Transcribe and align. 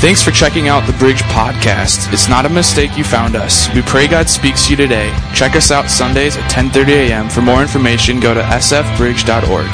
Thanks 0.00 0.22
for 0.22 0.30
checking 0.30 0.68
out 0.68 0.86
the 0.86 0.92
Bridge 0.92 1.22
Podcast. 1.22 2.12
It's 2.12 2.28
not 2.28 2.46
a 2.46 2.48
mistake 2.48 2.96
you 2.96 3.02
found 3.02 3.34
us. 3.34 3.68
We 3.74 3.82
pray 3.82 4.06
God 4.06 4.28
speaks 4.28 4.66
to 4.66 4.70
you 4.70 4.76
today. 4.76 5.12
Check 5.34 5.56
us 5.56 5.72
out 5.72 5.90
Sundays 5.90 6.36
at 6.36 6.48
10:30 6.48 7.08
a.m. 7.08 7.28
For 7.28 7.42
more 7.42 7.60
information, 7.62 8.20
go 8.20 8.32
to 8.32 8.40
sfbridge.org. 8.40 9.66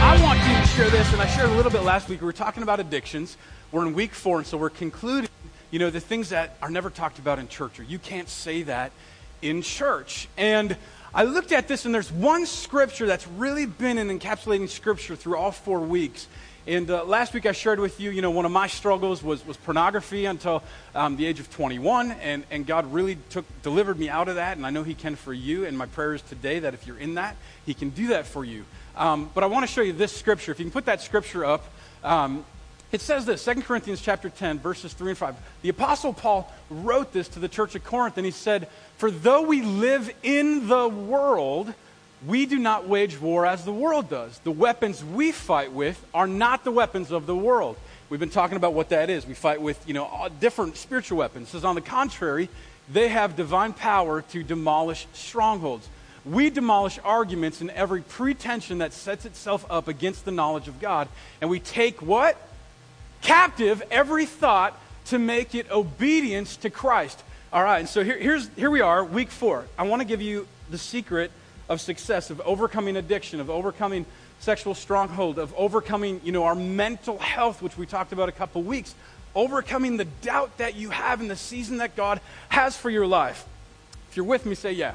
I 0.00 0.18
want 0.22 0.40
to 0.40 0.66
share 0.68 0.88
this, 0.88 1.12
and 1.12 1.20
I 1.20 1.26
shared 1.26 1.50
a 1.50 1.52
little 1.52 1.70
bit 1.70 1.82
last 1.82 2.08
week. 2.08 2.22
We 2.22 2.26
were 2.26 2.32
talking 2.32 2.62
about 2.62 2.80
addictions. 2.80 3.36
We're 3.70 3.86
in 3.86 3.92
week 3.92 4.14
four, 4.14 4.38
and 4.38 4.46
so 4.46 4.56
we're 4.56 4.70
concluding, 4.70 5.28
you 5.70 5.78
know, 5.78 5.90
the 5.90 6.00
things 6.00 6.30
that 6.30 6.56
are 6.62 6.70
never 6.70 6.88
talked 6.88 7.18
about 7.18 7.38
in 7.38 7.48
church, 7.48 7.78
or 7.78 7.82
you 7.82 7.98
can't 7.98 8.30
say 8.30 8.62
that 8.62 8.92
in 9.42 9.60
church. 9.60 10.26
And 10.38 10.74
I 11.14 11.24
looked 11.24 11.52
at 11.52 11.68
this, 11.68 11.84
and 11.84 11.94
there's 11.94 12.10
one 12.10 12.46
scripture 12.46 13.06
that's 13.06 13.28
really 13.28 13.66
been 13.66 13.98
an 13.98 14.08
encapsulating 14.08 14.70
scripture 14.70 15.16
through 15.16 15.36
all 15.36 15.52
four 15.52 15.80
weeks. 15.80 16.28
And 16.68 16.90
uh, 16.90 17.04
last 17.04 17.32
week 17.32 17.46
I 17.46 17.52
shared 17.52 17.78
with 17.78 18.00
you, 18.00 18.10
you 18.10 18.22
know, 18.22 18.32
one 18.32 18.44
of 18.44 18.50
my 18.50 18.66
struggles 18.66 19.22
was, 19.22 19.46
was 19.46 19.56
pornography 19.56 20.24
until 20.24 20.64
um, 20.96 21.16
the 21.16 21.24
age 21.24 21.38
of 21.38 21.48
21. 21.48 22.10
And, 22.10 22.42
and 22.50 22.66
God 22.66 22.92
really 22.92 23.18
took, 23.30 23.44
delivered 23.62 24.00
me 24.00 24.08
out 24.08 24.28
of 24.28 24.34
that. 24.34 24.56
And 24.56 24.66
I 24.66 24.70
know 24.70 24.82
He 24.82 24.94
can 24.94 25.14
for 25.14 25.32
you. 25.32 25.64
And 25.64 25.78
my 25.78 25.86
prayer 25.86 26.14
is 26.14 26.22
today 26.22 26.58
that 26.58 26.74
if 26.74 26.84
you're 26.84 26.98
in 26.98 27.14
that, 27.14 27.36
He 27.64 27.72
can 27.72 27.90
do 27.90 28.08
that 28.08 28.26
for 28.26 28.44
you. 28.44 28.64
Um, 28.96 29.30
but 29.32 29.44
I 29.44 29.46
want 29.46 29.64
to 29.64 29.72
show 29.72 29.80
you 29.80 29.92
this 29.92 30.12
scripture. 30.12 30.50
If 30.50 30.58
you 30.58 30.64
can 30.64 30.72
put 30.72 30.86
that 30.86 31.00
scripture 31.00 31.44
up. 31.44 31.64
Um, 32.02 32.44
it 32.92 33.00
says 33.00 33.26
this 33.26 33.44
2 33.44 33.62
corinthians 33.62 34.00
chapter 34.00 34.30
10 34.30 34.60
verses 34.60 34.92
3 34.92 35.10
and 35.10 35.18
5 35.18 35.34
the 35.62 35.68
apostle 35.70 36.12
paul 36.12 36.50
wrote 36.70 37.12
this 37.12 37.26
to 37.26 37.40
the 37.40 37.48
church 37.48 37.74
of 37.74 37.82
corinth 37.82 38.16
and 38.16 38.24
he 38.24 38.30
said 38.30 38.68
for 38.96 39.10
though 39.10 39.42
we 39.42 39.60
live 39.60 40.08
in 40.22 40.68
the 40.68 40.88
world 40.88 41.74
we 42.24 42.46
do 42.46 42.58
not 42.58 42.88
wage 42.88 43.20
war 43.20 43.44
as 43.44 43.64
the 43.64 43.72
world 43.72 44.08
does. 44.08 44.38
The 44.38 44.50
weapons 44.50 45.04
we 45.04 45.32
fight 45.32 45.72
with 45.72 46.02
are 46.14 46.26
not 46.26 46.64
the 46.64 46.70
weapons 46.70 47.10
of 47.10 47.26
the 47.26 47.36
world. 47.36 47.76
We've 48.08 48.20
been 48.20 48.30
talking 48.30 48.56
about 48.56 48.72
what 48.72 48.88
that 48.90 49.10
is. 49.10 49.26
We 49.26 49.34
fight 49.34 49.60
with, 49.60 49.82
you 49.86 49.92
know, 49.92 50.06
uh, 50.06 50.28
different 50.40 50.76
spiritual 50.76 51.18
weapons. 51.18 51.48
It 51.48 51.50
says, 51.52 51.64
on 51.64 51.74
the 51.74 51.80
contrary, 51.80 52.48
they 52.90 53.08
have 53.08 53.36
divine 53.36 53.72
power 53.72 54.22
to 54.22 54.42
demolish 54.42 55.06
strongholds. 55.12 55.88
We 56.24 56.50
demolish 56.50 56.98
arguments 57.04 57.60
and 57.60 57.70
every 57.70 58.02
pretension 58.02 58.78
that 58.78 58.92
sets 58.92 59.24
itself 59.24 59.66
up 59.68 59.88
against 59.88 60.24
the 60.24 60.30
knowledge 60.30 60.68
of 60.68 60.80
God. 60.80 61.08
And 61.40 61.50
we 61.50 61.60
take 61.60 62.00
what? 62.00 62.36
Captive 63.22 63.82
every 63.90 64.26
thought 64.26 64.78
to 65.06 65.18
make 65.18 65.54
it 65.54 65.70
obedience 65.70 66.56
to 66.58 66.70
Christ. 66.70 67.22
All 67.52 67.62
right, 67.62 67.78
and 67.78 67.88
so 67.88 68.02
here, 68.02 68.18
here's, 68.18 68.48
here 68.56 68.70
we 68.70 68.80
are, 68.80 69.04
week 69.04 69.30
four. 69.30 69.66
I 69.78 69.84
want 69.84 70.00
to 70.00 70.06
give 70.06 70.20
you 70.20 70.48
the 70.70 70.78
secret 70.78 71.30
of 71.68 71.80
success, 71.80 72.30
of 72.30 72.40
overcoming 72.44 72.96
addiction, 72.96 73.40
of 73.40 73.50
overcoming 73.50 74.06
sexual 74.40 74.74
stronghold, 74.74 75.38
of 75.38 75.54
overcoming, 75.56 76.20
you 76.24 76.32
know, 76.32 76.44
our 76.44 76.54
mental 76.54 77.18
health, 77.18 77.62
which 77.62 77.76
we 77.76 77.86
talked 77.86 78.12
about 78.12 78.28
a 78.28 78.32
couple 78.32 78.62
weeks, 78.62 78.94
overcoming 79.34 79.96
the 79.96 80.04
doubt 80.04 80.56
that 80.58 80.74
you 80.74 80.90
have 80.90 81.20
in 81.20 81.28
the 81.28 81.36
season 81.36 81.78
that 81.78 81.96
God 81.96 82.20
has 82.48 82.76
for 82.76 82.90
your 82.90 83.06
life. 83.06 83.44
If 84.10 84.16
you're 84.16 84.26
with 84.26 84.46
me, 84.46 84.54
say 84.54 84.72
yeah. 84.72 84.94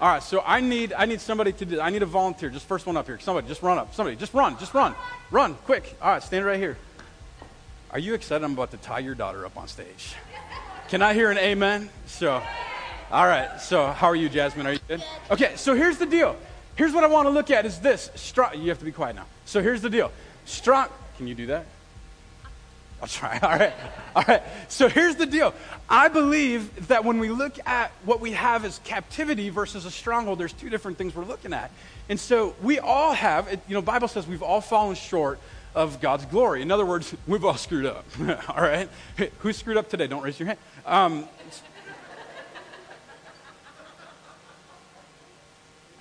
All 0.00 0.08
right, 0.08 0.22
so 0.22 0.42
I 0.46 0.60
need 0.60 0.92
I 0.92 1.06
need 1.06 1.20
somebody 1.20 1.52
to 1.54 1.64
do. 1.64 1.80
I 1.80 1.90
need 1.90 2.02
a 2.02 2.06
volunteer. 2.06 2.50
Just 2.50 2.66
first 2.66 2.86
one 2.86 2.96
up 2.96 3.06
here. 3.06 3.18
Somebody, 3.18 3.48
just 3.48 3.62
run 3.62 3.78
up. 3.78 3.94
Somebody, 3.94 4.16
just 4.16 4.32
run. 4.32 4.56
Just 4.58 4.72
run. 4.72 4.94
Run 5.32 5.54
quick. 5.64 5.96
All 6.00 6.12
right, 6.12 6.22
stand 6.22 6.44
right 6.46 6.58
here. 6.58 6.78
Are 7.90 7.98
you 7.98 8.14
excited? 8.14 8.44
I'm 8.44 8.52
about 8.52 8.70
to 8.72 8.76
tie 8.76 9.00
your 9.00 9.16
daughter 9.16 9.44
up 9.44 9.56
on 9.56 9.66
stage. 9.66 10.14
Can 10.88 11.02
I 11.02 11.14
hear 11.14 11.30
an 11.30 11.38
amen? 11.38 11.90
So. 12.06 12.40
All 13.10 13.26
right. 13.26 13.58
So, 13.58 13.86
how 13.86 14.08
are 14.08 14.16
you, 14.16 14.28
Jasmine? 14.28 14.66
Are 14.66 14.72
you 14.74 14.80
good? 14.86 15.02
Okay. 15.30 15.52
So 15.56 15.74
here's 15.74 15.96
the 15.96 16.06
deal. 16.06 16.36
Here's 16.76 16.92
what 16.92 17.04
I 17.04 17.06
want 17.06 17.26
to 17.26 17.30
look 17.30 17.50
at 17.50 17.64
is 17.64 17.80
this. 17.80 18.10
Strong. 18.14 18.60
You 18.60 18.68
have 18.68 18.78
to 18.80 18.84
be 18.84 18.92
quiet 18.92 19.16
now. 19.16 19.24
So 19.46 19.62
here's 19.62 19.80
the 19.80 19.88
deal. 19.88 20.12
Strong. 20.44 20.88
Can 21.16 21.26
you 21.26 21.34
do 21.34 21.46
that? 21.46 21.64
I'll 23.00 23.08
try. 23.08 23.38
All 23.42 23.50
right. 23.50 23.72
All 24.14 24.24
right. 24.28 24.42
So 24.68 24.88
here's 24.88 25.16
the 25.16 25.24
deal. 25.24 25.54
I 25.88 26.08
believe 26.08 26.88
that 26.88 27.04
when 27.04 27.18
we 27.18 27.30
look 27.30 27.58
at 27.66 27.92
what 28.04 28.20
we 28.20 28.32
have 28.32 28.66
as 28.66 28.78
captivity 28.84 29.48
versus 29.48 29.86
a 29.86 29.90
stronghold, 29.90 30.38
there's 30.38 30.52
two 30.52 30.68
different 30.68 30.98
things 30.98 31.14
we're 31.14 31.24
looking 31.24 31.54
at. 31.54 31.70
And 32.10 32.20
so 32.20 32.54
we 32.62 32.78
all 32.78 33.14
have, 33.14 33.50
you 33.68 33.74
know, 33.74 33.82
Bible 33.82 34.08
says 34.08 34.26
we've 34.26 34.42
all 34.42 34.60
fallen 34.60 34.96
short 34.96 35.38
of 35.74 36.00
God's 36.00 36.26
glory. 36.26 36.60
In 36.60 36.70
other 36.70 36.84
words, 36.84 37.14
we've 37.26 37.44
all 37.44 37.56
screwed 37.56 37.86
up. 37.86 38.04
all 38.48 38.62
right. 38.62 38.88
Who 39.38 39.52
screwed 39.52 39.76
up 39.76 39.88
today? 39.88 40.06
Don't 40.06 40.22
raise 40.22 40.38
your 40.38 40.48
hand. 40.48 40.58
Um, 40.84 41.28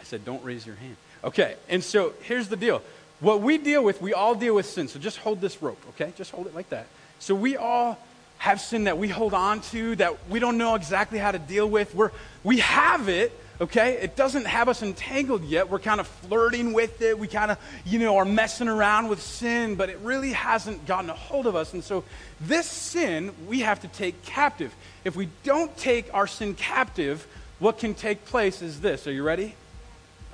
said, 0.07 0.25
Don't 0.25 0.43
raise 0.43 0.65
your 0.65 0.75
hand. 0.75 0.95
Okay, 1.23 1.55
and 1.69 1.83
so 1.83 2.13
here's 2.21 2.47
the 2.47 2.55
deal. 2.55 2.81
What 3.19 3.41
we 3.41 3.57
deal 3.57 3.83
with, 3.83 4.01
we 4.01 4.13
all 4.13 4.35
deal 4.35 4.55
with 4.55 4.65
sin. 4.65 4.87
So 4.87 4.99
just 4.99 5.17
hold 5.17 5.41
this 5.41 5.61
rope, 5.61 5.81
okay? 5.89 6.13
Just 6.15 6.31
hold 6.31 6.45
it 6.47 6.53
like 6.53 6.69
that. 6.69 6.85
So 7.19 7.33
we 7.33 7.57
all 7.57 7.97
have 8.37 8.61
sin 8.61 8.83
that 8.83 8.99
we 8.99 9.07
hold 9.07 9.33
on 9.33 9.61
to 9.61 9.95
that 9.95 10.29
we 10.29 10.39
don't 10.39 10.59
know 10.59 10.75
exactly 10.75 11.17
how 11.17 11.31
to 11.31 11.39
deal 11.39 11.67
with. 11.67 11.95
We're, 11.95 12.11
we 12.43 12.59
have 12.59 13.09
it, 13.09 13.31
okay? 13.59 13.93
It 13.93 14.15
doesn't 14.15 14.45
have 14.45 14.69
us 14.69 14.83
entangled 14.83 15.43
yet. 15.43 15.71
We're 15.71 15.79
kind 15.79 15.99
of 15.99 16.07
flirting 16.07 16.73
with 16.73 17.01
it. 17.01 17.17
We 17.17 17.27
kind 17.27 17.49
of, 17.49 17.57
you 17.85 17.97
know, 17.97 18.17
are 18.17 18.25
messing 18.25 18.67
around 18.67 19.07
with 19.07 19.19
sin, 19.19 19.73
but 19.73 19.89
it 19.89 19.97
really 20.03 20.33
hasn't 20.33 20.85
gotten 20.85 21.09
a 21.09 21.15
hold 21.15 21.47
of 21.47 21.55
us. 21.55 21.73
And 21.73 21.83
so 21.83 22.03
this 22.39 22.67
sin 22.67 23.33
we 23.47 23.61
have 23.61 23.79
to 23.81 23.87
take 23.87 24.23
captive. 24.25 24.75
If 25.03 25.15
we 25.15 25.29
don't 25.43 25.75
take 25.75 26.13
our 26.13 26.27
sin 26.27 26.53
captive, 26.53 27.25
what 27.57 27.79
can 27.79 27.95
take 27.95 28.25
place 28.25 28.61
is 28.61 28.81
this. 28.81 29.07
Are 29.07 29.11
you 29.11 29.23
ready? 29.23 29.55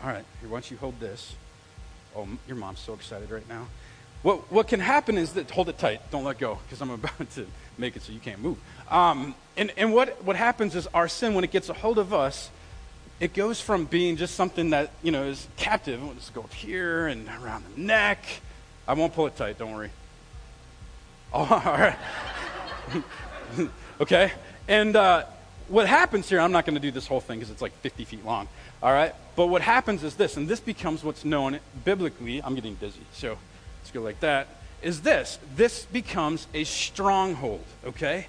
All 0.03 0.09
right, 0.09 0.25
here, 0.41 0.49
why 0.49 0.57
don't 0.57 0.69
you 0.69 0.75
hold 0.75 0.99
this? 0.99 1.33
Oh, 2.13 2.27
your 2.45 2.57
mom's 2.57 2.79
so 2.79 2.93
excited 2.93 3.31
right 3.31 3.47
now. 3.47 3.67
What, 4.21 4.51
what 4.51 4.67
can 4.67 4.81
happen 4.81 5.17
is 5.17 5.31
that, 5.33 5.49
hold 5.49 5.69
it 5.69 5.77
tight, 5.77 6.01
don't 6.11 6.25
let 6.25 6.39
go, 6.39 6.59
because 6.65 6.81
I'm 6.81 6.89
about 6.91 7.29
to 7.31 7.47
make 7.77 7.95
it 7.95 8.01
so 8.01 8.11
you 8.11 8.19
can't 8.19 8.41
move. 8.41 8.57
Um, 8.89 9.33
and 9.55 9.71
and 9.77 9.93
what, 9.93 10.21
what 10.25 10.35
happens 10.35 10.75
is 10.75 10.87
our 10.87 11.07
sin, 11.07 11.35
when 11.35 11.45
it 11.45 11.51
gets 11.51 11.69
a 11.69 11.73
hold 11.73 11.97
of 11.99 12.13
us, 12.13 12.51
it 13.21 13.33
goes 13.33 13.61
from 13.61 13.85
being 13.85 14.17
just 14.17 14.35
something 14.35 14.71
that, 14.71 14.91
you 15.03 15.11
know, 15.11 15.23
is 15.23 15.47
captive. 15.55 16.03
Let's 16.03 16.29
go 16.31 16.41
up 16.41 16.53
here 16.53 17.07
and 17.07 17.25
around 17.41 17.63
the 17.73 17.81
neck. 17.81 18.25
I 18.85 18.95
won't 18.95 19.13
pull 19.13 19.27
it 19.27 19.37
tight, 19.37 19.57
don't 19.57 19.73
worry. 19.73 19.91
Oh, 21.31 21.39
all 21.49 21.77
right. 21.77 21.97
okay? 24.01 24.33
And 24.67 24.97
uh, 24.97 25.23
what 25.67 25.87
happens 25.87 26.29
here, 26.29 26.39
I'm 26.39 26.51
not 26.51 26.65
going 26.65 26.75
to 26.75 26.81
do 26.81 26.91
this 26.91 27.07
whole 27.07 27.21
thing 27.21 27.39
because 27.39 27.51
it's 27.51 27.61
like 27.61 27.73
50 27.79 28.05
feet 28.05 28.25
long. 28.25 28.47
All 28.81 28.91
right? 28.91 29.13
But 29.35 29.47
what 29.47 29.61
happens 29.61 30.03
is 30.03 30.15
this, 30.15 30.37
and 30.37 30.47
this 30.47 30.59
becomes 30.59 31.03
what's 31.03 31.25
known 31.25 31.59
biblically. 31.85 32.41
I'm 32.43 32.55
getting 32.55 32.75
dizzy, 32.75 33.01
so 33.13 33.37
let's 33.81 33.91
go 33.91 34.01
like 34.01 34.19
that. 34.19 34.47
Is 34.81 35.01
this? 35.01 35.39
This 35.55 35.85
becomes 35.85 36.47
a 36.53 36.65
stronghold, 36.65 37.63
okay? 37.85 38.27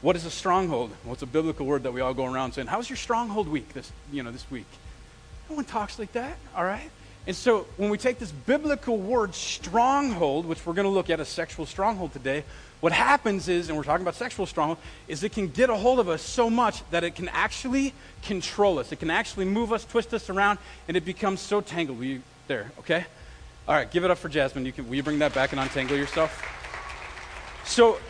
What 0.00 0.16
is 0.16 0.24
a 0.24 0.30
stronghold? 0.30 0.90
Well, 1.04 1.14
it's 1.14 1.22
a 1.22 1.26
biblical 1.26 1.64
word 1.64 1.84
that 1.84 1.92
we 1.92 2.00
all 2.00 2.12
go 2.12 2.26
around 2.26 2.52
saying, 2.52 2.66
How's 2.66 2.90
your 2.90 2.96
stronghold 2.96 3.48
week 3.48 3.72
this, 3.72 3.92
you 4.10 4.22
know, 4.22 4.32
this 4.32 4.50
week? 4.50 4.66
No 5.48 5.56
one 5.56 5.64
talks 5.64 5.98
like 5.98 6.12
that, 6.12 6.36
all 6.56 6.64
right? 6.64 6.90
And 7.26 7.36
so 7.36 7.66
when 7.76 7.88
we 7.88 7.98
take 7.98 8.18
this 8.18 8.32
biblical 8.32 8.98
word 8.98 9.34
stronghold, 9.34 10.44
which 10.44 10.66
we're 10.66 10.72
going 10.72 10.86
to 10.86 10.90
look 10.90 11.08
at 11.08 11.20
a 11.20 11.24
sexual 11.24 11.66
stronghold 11.66 12.12
today, 12.12 12.42
what 12.82 12.90
happens 12.90 13.48
is, 13.48 13.68
and 13.68 13.78
we're 13.78 13.84
talking 13.84 14.02
about 14.02 14.16
sexual 14.16 14.44
stronghold, 14.44 14.76
is 15.06 15.22
it 15.22 15.30
can 15.30 15.46
get 15.46 15.70
a 15.70 15.76
hold 15.76 16.00
of 16.00 16.08
us 16.08 16.20
so 16.20 16.50
much 16.50 16.82
that 16.90 17.04
it 17.04 17.14
can 17.14 17.28
actually 17.28 17.94
control 18.22 18.80
us. 18.80 18.90
It 18.90 18.98
can 18.98 19.08
actually 19.08 19.44
move 19.44 19.72
us, 19.72 19.84
twist 19.84 20.12
us 20.12 20.28
around, 20.28 20.58
and 20.88 20.96
it 20.96 21.04
becomes 21.04 21.40
so 21.40 21.60
tangled. 21.60 22.00
Will 22.00 22.06
you, 22.06 22.22
there, 22.48 22.72
okay? 22.80 23.06
All 23.68 23.76
right, 23.76 23.88
give 23.88 24.02
it 24.02 24.10
up 24.10 24.18
for 24.18 24.28
Jasmine. 24.28 24.66
You 24.66 24.72
can, 24.72 24.88
will 24.88 24.96
you 24.96 25.04
bring 25.04 25.20
that 25.20 25.32
back 25.32 25.52
and 25.52 25.60
untangle 25.60 25.96
yourself? 25.96 26.44
So 27.64 28.00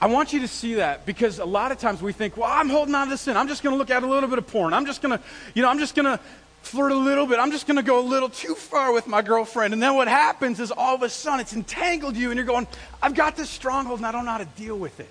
I 0.00 0.08
want 0.08 0.32
you 0.32 0.40
to 0.40 0.48
see 0.48 0.74
that 0.74 1.06
because 1.06 1.38
a 1.38 1.44
lot 1.44 1.70
of 1.70 1.78
times 1.78 2.02
we 2.02 2.12
think, 2.12 2.36
well, 2.36 2.50
I'm 2.50 2.68
holding 2.68 2.96
on 2.96 3.06
to 3.06 3.10
this 3.10 3.20
sin. 3.20 3.36
I'm 3.36 3.46
just 3.46 3.62
going 3.62 3.72
to 3.72 3.78
look 3.78 3.90
at 3.90 4.02
a 4.02 4.06
little 4.08 4.28
bit 4.28 4.38
of 4.38 4.48
porn. 4.48 4.74
I'm 4.74 4.84
just 4.84 5.00
going 5.00 5.16
to, 5.16 5.24
you 5.54 5.62
know, 5.62 5.70
I'm 5.70 5.78
just 5.78 5.94
going 5.94 6.06
to 6.06 6.18
flirt 6.64 6.92
a 6.92 6.96
little 6.96 7.26
bit. 7.26 7.38
I'm 7.38 7.50
just 7.50 7.66
going 7.66 7.76
to 7.76 7.82
go 7.82 8.00
a 8.00 8.06
little 8.06 8.28
too 8.28 8.54
far 8.54 8.92
with 8.92 9.06
my 9.06 9.22
girlfriend. 9.22 9.74
And 9.74 9.82
then 9.82 9.94
what 9.94 10.08
happens 10.08 10.60
is 10.60 10.70
all 10.70 10.94
of 10.94 11.02
a 11.02 11.08
sudden 11.08 11.40
it's 11.40 11.52
entangled 11.52 12.16
you 12.16 12.30
and 12.30 12.36
you're 12.36 12.46
going, 12.46 12.66
I've 13.02 13.14
got 13.14 13.36
this 13.36 13.50
stronghold 13.50 14.00
and 14.00 14.06
I 14.06 14.12
don't 14.12 14.24
know 14.24 14.32
how 14.32 14.38
to 14.38 14.44
deal 14.44 14.78
with 14.78 14.98
it. 15.00 15.10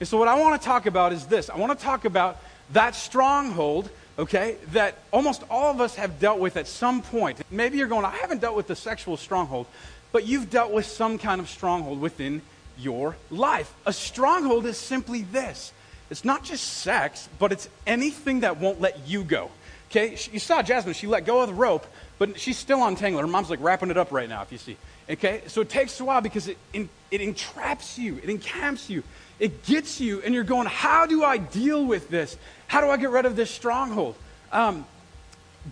And 0.00 0.08
so 0.08 0.18
what 0.18 0.28
I 0.28 0.38
want 0.40 0.60
to 0.60 0.64
talk 0.64 0.86
about 0.86 1.12
is 1.12 1.26
this. 1.26 1.50
I 1.50 1.56
want 1.56 1.78
to 1.78 1.84
talk 1.84 2.04
about 2.04 2.38
that 2.72 2.94
stronghold, 2.94 3.90
okay, 4.18 4.56
that 4.72 4.98
almost 5.12 5.42
all 5.50 5.70
of 5.70 5.80
us 5.80 5.94
have 5.96 6.18
dealt 6.18 6.40
with 6.40 6.56
at 6.56 6.66
some 6.66 7.02
point. 7.02 7.40
Maybe 7.50 7.78
you're 7.78 7.88
going, 7.88 8.04
I 8.04 8.16
haven't 8.16 8.40
dealt 8.40 8.56
with 8.56 8.66
the 8.66 8.76
sexual 8.76 9.16
stronghold, 9.16 9.66
but 10.10 10.26
you've 10.26 10.50
dealt 10.50 10.72
with 10.72 10.86
some 10.86 11.18
kind 11.18 11.40
of 11.40 11.48
stronghold 11.48 12.00
within 12.00 12.42
your 12.78 13.16
life. 13.30 13.72
A 13.86 13.92
stronghold 13.92 14.66
is 14.66 14.78
simply 14.78 15.22
this. 15.22 15.72
It's 16.10 16.24
not 16.24 16.44
just 16.44 16.64
sex, 16.64 17.28
but 17.38 17.52
it's 17.52 17.68
anything 17.86 18.40
that 18.40 18.58
won't 18.58 18.80
let 18.80 19.06
you 19.06 19.22
go. 19.24 19.50
Okay, 19.96 20.16
you 20.32 20.40
saw 20.40 20.60
Jasmine, 20.60 20.92
she 20.92 21.06
let 21.06 21.24
go 21.24 21.42
of 21.42 21.46
the 21.46 21.54
rope, 21.54 21.86
but 22.18 22.40
she's 22.40 22.58
still 22.58 22.84
untangling. 22.84 23.24
Her 23.24 23.30
mom's 23.30 23.48
like 23.48 23.60
wrapping 23.62 23.92
it 23.92 23.96
up 23.96 24.10
right 24.10 24.28
now, 24.28 24.42
if 24.42 24.50
you 24.50 24.58
see. 24.58 24.76
Okay, 25.08 25.42
so 25.46 25.60
it 25.60 25.68
takes 25.68 26.00
a 26.00 26.04
while 26.04 26.20
because 26.20 26.48
it, 26.48 26.58
it 26.72 27.20
entraps 27.20 27.96
you, 27.96 28.16
it 28.16 28.28
encamps 28.28 28.90
you, 28.90 29.04
it 29.38 29.64
gets 29.64 30.00
you, 30.00 30.20
and 30.22 30.34
you're 30.34 30.42
going, 30.42 30.66
How 30.66 31.06
do 31.06 31.22
I 31.22 31.36
deal 31.36 31.84
with 31.84 32.08
this? 32.08 32.36
How 32.66 32.80
do 32.80 32.90
I 32.90 32.96
get 32.96 33.10
rid 33.10 33.24
of 33.24 33.36
this 33.36 33.52
stronghold? 33.52 34.16
Um, 34.50 34.84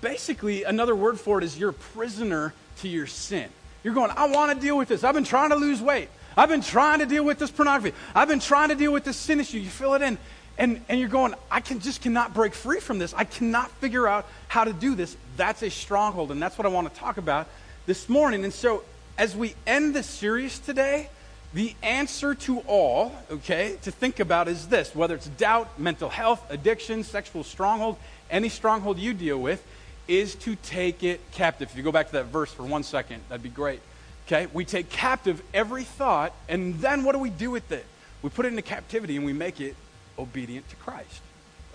basically, 0.00 0.62
another 0.62 0.94
word 0.94 1.18
for 1.18 1.38
it 1.38 1.44
is 1.44 1.58
you're 1.58 1.70
a 1.70 1.74
prisoner 1.74 2.54
to 2.78 2.88
your 2.88 3.08
sin. 3.08 3.48
You're 3.82 3.94
going, 3.94 4.12
I 4.12 4.26
want 4.26 4.54
to 4.54 4.60
deal 4.64 4.78
with 4.78 4.86
this. 4.86 5.02
I've 5.02 5.14
been 5.14 5.24
trying 5.24 5.50
to 5.50 5.56
lose 5.56 5.82
weight. 5.82 6.08
I've 6.36 6.48
been 6.48 6.62
trying 6.62 7.00
to 7.00 7.06
deal 7.06 7.24
with 7.24 7.40
this 7.40 7.50
pornography. 7.50 7.96
I've 8.14 8.28
been 8.28 8.40
trying 8.40 8.68
to 8.68 8.76
deal 8.76 8.92
with 8.92 9.02
this 9.02 9.16
sin 9.16 9.40
issue. 9.40 9.58
You 9.58 9.68
fill 9.68 9.94
it 9.94 10.02
in. 10.02 10.16
And, 10.58 10.82
and 10.88 11.00
you're 11.00 11.08
going, 11.08 11.34
I 11.50 11.60
can 11.60 11.80
just 11.80 12.02
cannot 12.02 12.34
break 12.34 12.54
free 12.54 12.80
from 12.80 12.98
this. 12.98 13.14
I 13.14 13.24
cannot 13.24 13.70
figure 13.72 14.06
out 14.06 14.26
how 14.48 14.64
to 14.64 14.72
do 14.72 14.94
this. 14.94 15.16
That's 15.36 15.62
a 15.62 15.70
stronghold. 15.70 16.30
And 16.30 16.42
that's 16.42 16.58
what 16.58 16.66
I 16.66 16.70
want 16.70 16.92
to 16.92 17.00
talk 17.00 17.16
about 17.16 17.48
this 17.86 18.08
morning. 18.08 18.44
And 18.44 18.52
so 18.52 18.84
as 19.18 19.34
we 19.36 19.54
end 19.66 19.94
the 19.94 20.02
series 20.02 20.58
today, 20.58 21.08
the 21.54 21.74
answer 21.82 22.34
to 22.34 22.60
all, 22.60 23.12
okay, 23.30 23.76
to 23.82 23.90
think 23.90 24.20
about 24.20 24.48
is 24.48 24.68
this 24.68 24.94
whether 24.94 25.14
it's 25.14 25.28
doubt, 25.28 25.78
mental 25.78 26.08
health, 26.08 26.44
addiction, 26.50 27.02
sexual 27.02 27.44
stronghold, 27.44 27.96
any 28.30 28.48
stronghold 28.48 28.98
you 28.98 29.12
deal 29.12 29.38
with, 29.38 29.62
is 30.08 30.34
to 30.34 30.56
take 30.56 31.02
it 31.02 31.20
captive. 31.32 31.70
If 31.70 31.76
you 31.76 31.82
go 31.82 31.92
back 31.92 32.06
to 32.08 32.12
that 32.14 32.26
verse 32.26 32.52
for 32.52 32.64
one 32.64 32.82
second, 32.82 33.22
that'd 33.28 33.42
be 33.42 33.48
great. 33.48 33.80
Okay? 34.26 34.46
We 34.52 34.64
take 34.64 34.88
captive 34.88 35.42
every 35.52 35.84
thought, 35.84 36.32
and 36.48 36.78
then 36.80 37.04
what 37.04 37.12
do 37.12 37.18
we 37.18 37.30
do 37.30 37.50
with 37.50 37.70
it? 37.70 37.84
We 38.22 38.30
put 38.30 38.46
it 38.46 38.48
into 38.48 38.62
captivity 38.62 39.16
and 39.16 39.26
we 39.26 39.32
make 39.32 39.60
it 39.60 39.76
obedient 40.18 40.68
to 40.70 40.76
Christ. 40.76 41.20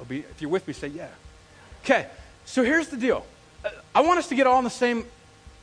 Obe- 0.01 0.11
if 0.11 0.41
you're 0.41 0.49
with 0.49 0.67
me, 0.67 0.73
say 0.73 0.87
yeah. 0.87 1.09
Okay, 1.83 2.07
so 2.45 2.63
here's 2.63 2.89
the 2.89 2.97
deal. 2.97 3.25
Uh, 3.63 3.69
I 3.95 4.01
want 4.01 4.19
us 4.19 4.27
to 4.29 4.35
get 4.35 4.47
all 4.47 4.57
in 4.57 4.63
the 4.63 4.69
same 4.69 5.05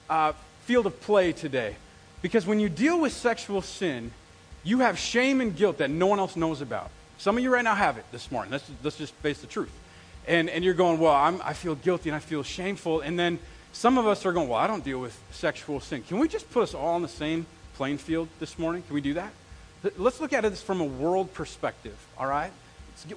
uh, 0.09 0.33
field 0.65 0.87
of 0.87 1.01
play 1.01 1.33
today. 1.33 1.77
Because 2.23 2.47
when 2.47 2.59
you 2.59 2.69
deal 2.69 2.99
with 3.01 3.13
sexual 3.13 3.61
sin, 3.61 4.11
you 4.63 4.79
have 4.79 4.99
shame 4.99 5.41
and 5.41 5.55
guilt 5.55 5.79
that 5.79 5.91
no 5.91 6.07
one 6.07 6.19
else 6.19 6.37
knows 6.37 6.63
about. 6.63 6.91
Some 7.19 7.37
of 7.37 7.43
you 7.43 7.53
right 7.53 7.65
now 7.65 7.75
have 7.75 7.99
it 7.99 8.05
this 8.13 8.33
morning. 8.33 8.51
Let's, 8.51 8.69
let's 8.83 8.97
just 8.97 9.13
face 9.17 9.41
the 9.41 9.47
truth. 9.47 9.73
And, 10.27 10.49
and 10.49 10.65
you're 10.65 10.75
going, 10.75 10.99
well, 10.99 11.13
I'm, 11.13 11.43
I 11.45 11.53
feel 11.53 11.75
guilty 11.75 12.09
and 12.09 12.17
I 12.17 12.21
feel 12.21 12.43
shameful. 12.43 13.03
And 13.03 13.19
then 13.19 13.39
some 13.73 13.99
of 13.99 14.07
us 14.07 14.25
are 14.25 14.33
going, 14.33 14.49
well, 14.49 14.59
I 14.59 14.67
don't 14.67 14.83
deal 14.83 14.99
with 14.99 15.19
sexual 15.33 15.81
sin. 15.81 16.03
Can 16.03 16.19
we 16.19 16.29
just 16.29 16.51
put 16.51 16.63
us 16.63 16.75
all 16.75 16.95
on 16.95 17.03
the 17.03 17.09
same 17.09 17.45
playing 17.77 17.99
field 17.99 18.29
this 18.41 18.59
morning? 18.59 18.83
Can 18.83 18.95
we 18.95 19.03
do 19.03 19.15
that? 19.15 19.33
Let's 19.99 20.19
look 20.19 20.33
at 20.33 20.47
it 20.47 20.57
from 20.57 20.81
a 20.81 20.85
world 20.85 21.35
perspective, 21.35 21.97
all 22.17 22.27
right? 22.27 22.53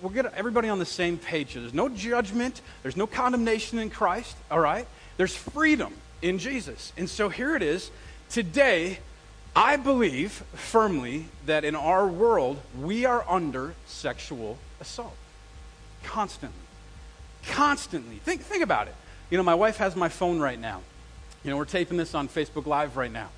We'll 0.02 0.12
get 0.12 0.26
everybody 0.34 0.70
on 0.70 0.80
the 0.80 0.86
same 0.86 1.18
page 1.18 1.54
here. 1.54 1.62
There's 1.62 1.74
no 1.74 1.90
judgment, 1.90 2.62
there's 2.84 2.98
no 2.98 3.08
condemnation 3.08 3.80
in 3.80 3.90
Christ, 3.90 4.36
all 4.52 4.60
right? 4.60 4.88
There's 5.18 5.36
freedom 5.36 5.94
in 6.22 6.40
Jesus. 6.40 6.94
And 6.98 7.10
so 7.10 7.30
here 7.30 7.56
it 7.56 7.62
is 7.62 7.92
Today, 8.30 9.00
I 9.56 9.78
believe 9.78 10.32
firmly 10.54 11.26
that 11.46 11.64
in 11.64 11.76
our 11.76 12.06
world, 12.06 12.60
we 12.80 13.06
are 13.06 13.24
under 13.28 13.74
sexual 13.86 14.58
assault. 14.82 15.16
Constantly. 16.04 16.60
Constantly. 17.48 18.18
Think, 18.18 18.42
think 18.42 18.64
about 18.64 18.88
it. 18.88 18.96
You 19.30 19.38
know, 19.38 19.44
my 19.44 19.56
wife 19.56 19.78
has 19.78 19.96
my 19.96 20.10
phone 20.10 20.40
right 20.40 20.60
now. 20.60 20.82
You 21.44 21.52
know, 21.52 21.58
we're 21.58 21.66
taping 21.66 21.98
this 21.98 22.14
on 22.14 22.28
Facebook 22.28 22.66
Live 22.66 22.98
right 22.98 23.12
now. 23.12 23.30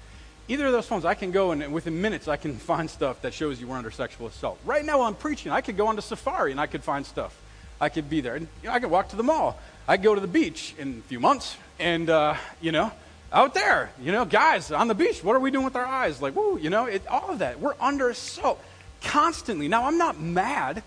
Either 0.49 0.65
of 0.65 0.71
those 0.71 0.87
phones, 0.87 1.05
I 1.05 1.13
can 1.13 1.29
go 1.31 1.51
and 1.51 1.71
within 1.71 2.01
minutes 2.01 2.27
I 2.27 2.35
can 2.35 2.55
find 2.71 2.89
stuff 2.89 3.21
that 3.21 3.33
shows 3.33 3.61
you 3.61 3.67
we're 3.67 3.77
under 3.77 3.91
sexual 3.91 4.27
assault. 4.27 4.59
Right 4.65 4.83
now, 4.83 4.97
while 4.97 5.07
I'm 5.07 5.15
preaching, 5.15 5.51
I 5.51 5.61
could 5.61 5.77
go 5.77 5.87
onto 5.87 6.01
Safari 6.01 6.51
and 6.51 6.59
I 6.59 6.67
could 6.67 6.83
find 6.83 7.05
stuff. 7.05 7.39
I 7.79 7.87
could 7.87 8.09
be 8.09 8.19
there. 8.19 8.35
And 8.35 8.47
you 8.61 8.67
know, 8.67 8.75
I 8.75 8.79
could 8.79 8.91
walk 8.91 9.09
to 9.09 9.15
the 9.15 9.23
mall. 9.23 9.57
I 9.87 9.95
could 9.95 10.03
go 10.03 10.15
to 10.15 10.21
the 10.21 10.27
beach 10.27 10.75
in 10.77 11.01
a 11.05 11.07
few 11.07 11.19
months 11.19 11.55
and, 11.79 12.09
uh, 12.09 12.35
you 12.59 12.71
know, 12.71 12.91
out 13.31 13.53
there, 13.53 13.91
you 14.01 14.11
know, 14.11 14.25
guys 14.25 14.71
on 14.71 14.87
the 14.87 14.95
beach, 14.95 15.23
what 15.23 15.35
are 15.35 15.39
we 15.39 15.51
doing 15.51 15.63
with 15.63 15.75
our 15.75 15.85
eyes? 15.85 16.21
Like, 16.21 16.35
woo, 16.35 16.57
you 16.57 16.71
know, 16.71 16.87
it, 16.87 17.05
all 17.07 17.29
of 17.29 17.39
that. 17.39 17.59
We're 17.59 17.75
under 17.79 18.09
assault 18.09 18.59
constantly. 19.03 19.67
Now, 19.67 19.85
I'm 19.85 19.97
not 19.97 20.19
mad, 20.19 20.81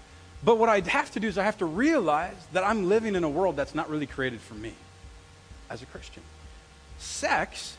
but 0.44 0.58
what 0.58 0.68
I 0.68 0.80
have 0.80 1.12
to 1.12 1.20
do 1.20 1.28
is 1.28 1.38
I 1.38 1.44
have 1.44 1.58
to 1.58 1.66
realize 1.66 2.34
that 2.52 2.64
I'm 2.64 2.88
living 2.88 3.14
in 3.14 3.22
a 3.22 3.28
world 3.28 3.54
that's 3.54 3.74
not 3.74 3.88
really 3.88 4.06
created 4.06 4.40
for 4.40 4.54
me 4.54 4.74
as 5.70 5.82
a 5.82 5.86
Christian. 5.86 6.22
Sex, 6.98 7.76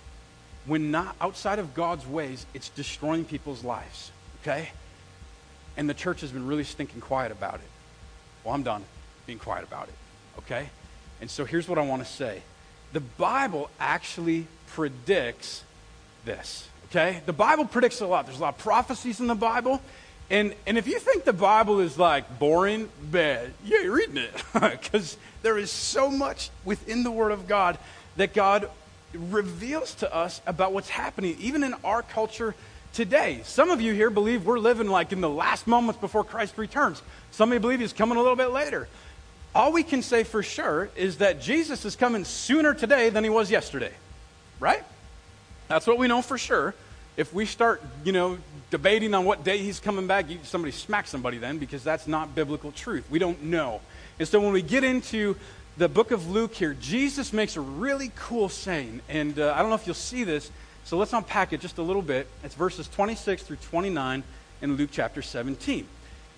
when 0.65 0.91
not 0.91 1.15
outside 1.19 1.59
of 1.59 1.73
God's 1.73 2.07
ways, 2.07 2.45
it's 2.53 2.69
destroying 2.69 3.25
people's 3.25 3.63
lives, 3.63 4.11
okay? 4.41 4.69
And 5.75 5.89
the 5.89 5.93
church 5.93 6.21
has 6.21 6.31
been 6.31 6.47
really 6.47 6.63
stinking 6.63 7.01
quiet 7.01 7.31
about 7.31 7.55
it. 7.55 7.69
Well, 8.43 8.53
I'm 8.53 8.63
done 8.63 8.83
being 9.25 9.39
quiet 9.39 9.63
about 9.63 9.87
it, 9.87 9.95
okay? 10.39 10.69
And 11.21 11.29
so 11.29 11.45
here's 11.45 11.67
what 11.67 11.77
I 11.77 11.81
want 11.81 12.03
to 12.03 12.09
say 12.09 12.41
the 12.93 12.99
Bible 12.99 13.69
actually 13.79 14.47
predicts 14.67 15.63
this. 16.25 16.67
Okay? 16.85 17.21
The 17.25 17.33
Bible 17.33 17.65
predicts 17.65 18.01
a 18.01 18.07
lot. 18.07 18.25
There's 18.25 18.37
a 18.37 18.41
lot 18.41 18.55
of 18.55 18.59
prophecies 18.59 19.19
in 19.19 19.27
the 19.27 19.35
Bible. 19.35 19.81
And, 20.29 20.53
and 20.65 20.77
if 20.77 20.87
you 20.87 20.99
think 20.99 21.25
the 21.25 21.33
Bible 21.33 21.79
is 21.79 21.97
like 21.97 22.39
boring, 22.39 22.89
bad, 23.01 23.51
yeah, 23.65 23.81
you're 23.81 23.95
reading 23.95 24.17
it. 24.17 24.43
Because 24.53 25.17
there 25.41 25.57
is 25.57 25.71
so 25.71 26.09
much 26.09 26.49
within 26.63 27.03
the 27.03 27.11
Word 27.11 27.31
of 27.31 27.47
God 27.47 27.77
that 28.15 28.33
God 28.33 28.69
reveals 29.13 29.95
to 29.95 30.13
us 30.13 30.41
about 30.45 30.73
what's 30.73 30.89
happening, 30.89 31.35
even 31.39 31.63
in 31.63 31.73
our 31.83 32.01
culture 32.01 32.55
today. 32.93 33.41
Some 33.43 33.69
of 33.69 33.81
you 33.81 33.93
here 33.93 34.09
believe 34.09 34.45
we're 34.45 34.59
living 34.59 34.87
like 34.87 35.11
in 35.11 35.21
the 35.21 35.29
last 35.29 35.67
moments 35.67 35.99
before 35.99 36.23
Christ 36.23 36.57
returns. 36.57 37.01
Some 37.31 37.49
of 37.49 37.53
you 37.53 37.59
believe 37.59 37.79
he's 37.79 37.93
coming 37.93 38.17
a 38.17 38.21
little 38.21 38.35
bit 38.35 38.51
later 38.51 38.87
all 39.55 39.71
we 39.71 39.83
can 39.83 40.01
say 40.01 40.23
for 40.23 40.41
sure 40.41 40.89
is 40.95 41.17
that 41.19 41.41
Jesus 41.41 41.85
is 41.85 41.95
coming 41.95 42.25
sooner 42.25 42.73
today 42.73 43.09
than 43.09 43.23
he 43.23 43.29
was 43.29 43.51
yesterday. 43.51 43.91
Right? 44.59 44.83
That's 45.67 45.85
what 45.85 45.97
we 45.97 46.07
know 46.07 46.21
for 46.21 46.37
sure. 46.37 46.73
If 47.15 47.33
we 47.33 47.45
start, 47.45 47.83
you 48.03 48.11
know, 48.11 48.37
debating 48.71 49.13
on 49.13 49.25
what 49.25 49.43
day 49.43 49.59
he's 49.59 49.79
coming 49.79 50.07
back, 50.07 50.25
somebody 50.43 50.71
smack 50.71 51.07
somebody 51.07 51.37
then 51.37 51.59
because 51.59 51.83
that's 51.83 52.07
not 52.07 52.33
biblical 52.33 52.71
truth. 52.71 53.05
We 53.11 53.19
don't 53.19 53.43
know. 53.43 53.81
And 54.17 54.27
so 54.27 54.39
when 54.39 54.53
we 54.53 54.63
get 54.63 54.83
into 54.83 55.35
the 55.77 55.89
book 55.89 56.11
of 56.11 56.29
Luke 56.29 56.53
here, 56.53 56.75
Jesus 56.79 57.33
makes 57.33 57.55
a 57.55 57.61
really 57.61 58.11
cool 58.15 58.49
saying. 58.49 59.01
And 59.09 59.39
uh, 59.39 59.53
I 59.55 59.59
don't 59.59 59.69
know 59.69 59.75
if 59.75 59.87
you'll 59.87 59.95
see 59.95 60.23
this, 60.23 60.51
so 60.83 60.97
let's 60.97 61.13
unpack 61.13 61.53
it 61.53 61.61
just 61.61 61.77
a 61.77 61.81
little 61.81 62.01
bit. 62.01 62.27
It's 62.43 62.55
verses 62.55 62.87
26 62.87 63.43
through 63.43 63.57
29 63.57 64.23
in 64.61 64.77
Luke 64.77 64.89
chapter 64.91 65.21
17. 65.21 65.87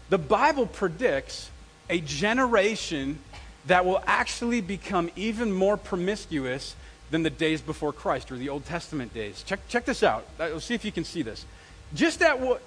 The 0.09 0.17
Bible 0.17 0.65
predicts 0.65 1.49
a 1.89 1.99
generation 1.99 3.19
that 3.67 3.85
will 3.85 4.01
actually 4.05 4.61
become 4.61 5.09
even 5.15 5.51
more 5.51 5.75
promiscuous 5.75 6.75
than 7.11 7.23
the 7.23 7.29
days 7.29 7.61
before 7.61 7.91
Christ 7.91 8.31
or 8.31 8.37
the 8.37 8.49
Old 8.49 8.65
Testament 8.65 9.13
days. 9.13 9.43
Check, 9.43 9.67
check 9.67 9.85
this 9.85 10.03
out. 10.03 10.25
Let's 10.39 10.65
see 10.65 10.75
if 10.75 10.85
you 10.85 10.91
can 10.91 11.03
see 11.03 11.21
this. 11.21 11.45
Just 11.93 12.21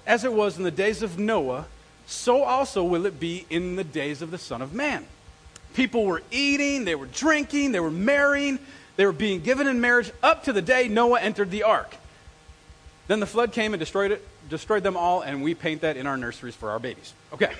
as 0.05 0.23
it 0.23 0.33
was 0.33 0.57
in 0.57 0.63
the 0.63 0.71
days 0.71 1.01
of 1.01 1.17
Noah, 1.17 1.65
so 2.05 2.43
also 2.43 2.83
will 2.83 3.05
it 3.05 3.19
be 3.19 3.45
in 3.49 3.75
the 3.75 3.83
days 3.83 4.21
of 4.21 4.31
the 4.31 4.37
Son 4.37 4.61
of 4.61 4.73
Man. 4.73 5.05
People 5.73 6.05
were 6.05 6.21
eating, 6.31 6.85
they 6.85 6.95
were 6.95 7.05
drinking, 7.05 7.71
they 7.71 7.79
were 7.79 7.91
marrying, 7.91 8.59
they 8.95 9.05
were 9.05 9.11
being 9.11 9.41
given 9.41 9.67
in 9.67 9.79
marriage 9.79 10.11
up 10.21 10.43
to 10.45 10.53
the 10.53 10.61
day 10.61 10.87
Noah 10.87 11.21
entered 11.21 11.51
the 11.51 11.63
ark. 11.63 11.95
Then 13.07 13.19
the 13.19 13.25
flood 13.25 13.53
came 13.53 13.73
and 13.73 13.79
destroyed 13.79 14.11
it, 14.11 14.27
destroyed 14.49 14.83
them 14.83 14.97
all, 14.97 15.21
and 15.21 15.41
we 15.41 15.55
paint 15.55 15.81
that 15.81 15.97
in 15.97 16.05
our 16.05 16.17
nurseries 16.17 16.55
for 16.55 16.69
our 16.71 16.79
babies. 16.79 17.13
Okay. 17.33 17.51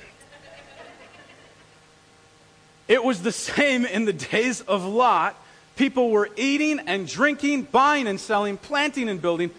It 2.88 3.04
was 3.04 3.22
the 3.22 3.32
same 3.32 3.86
in 3.86 4.06
the 4.06 4.14
days 4.14 4.62
of 4.62 4.84
Lot. 4.84 5.36
People 5.76 6.10
were 6.12 6.30
eating 6.36 6.80
and 6.80 7.08
drinking, 7.08 7.64
buying 7.64 8.08
and 8.08 8.20
selling, 8.20 8.58
planting 8.58 9.08
and 9.08 9.22
building. 9.22 9.52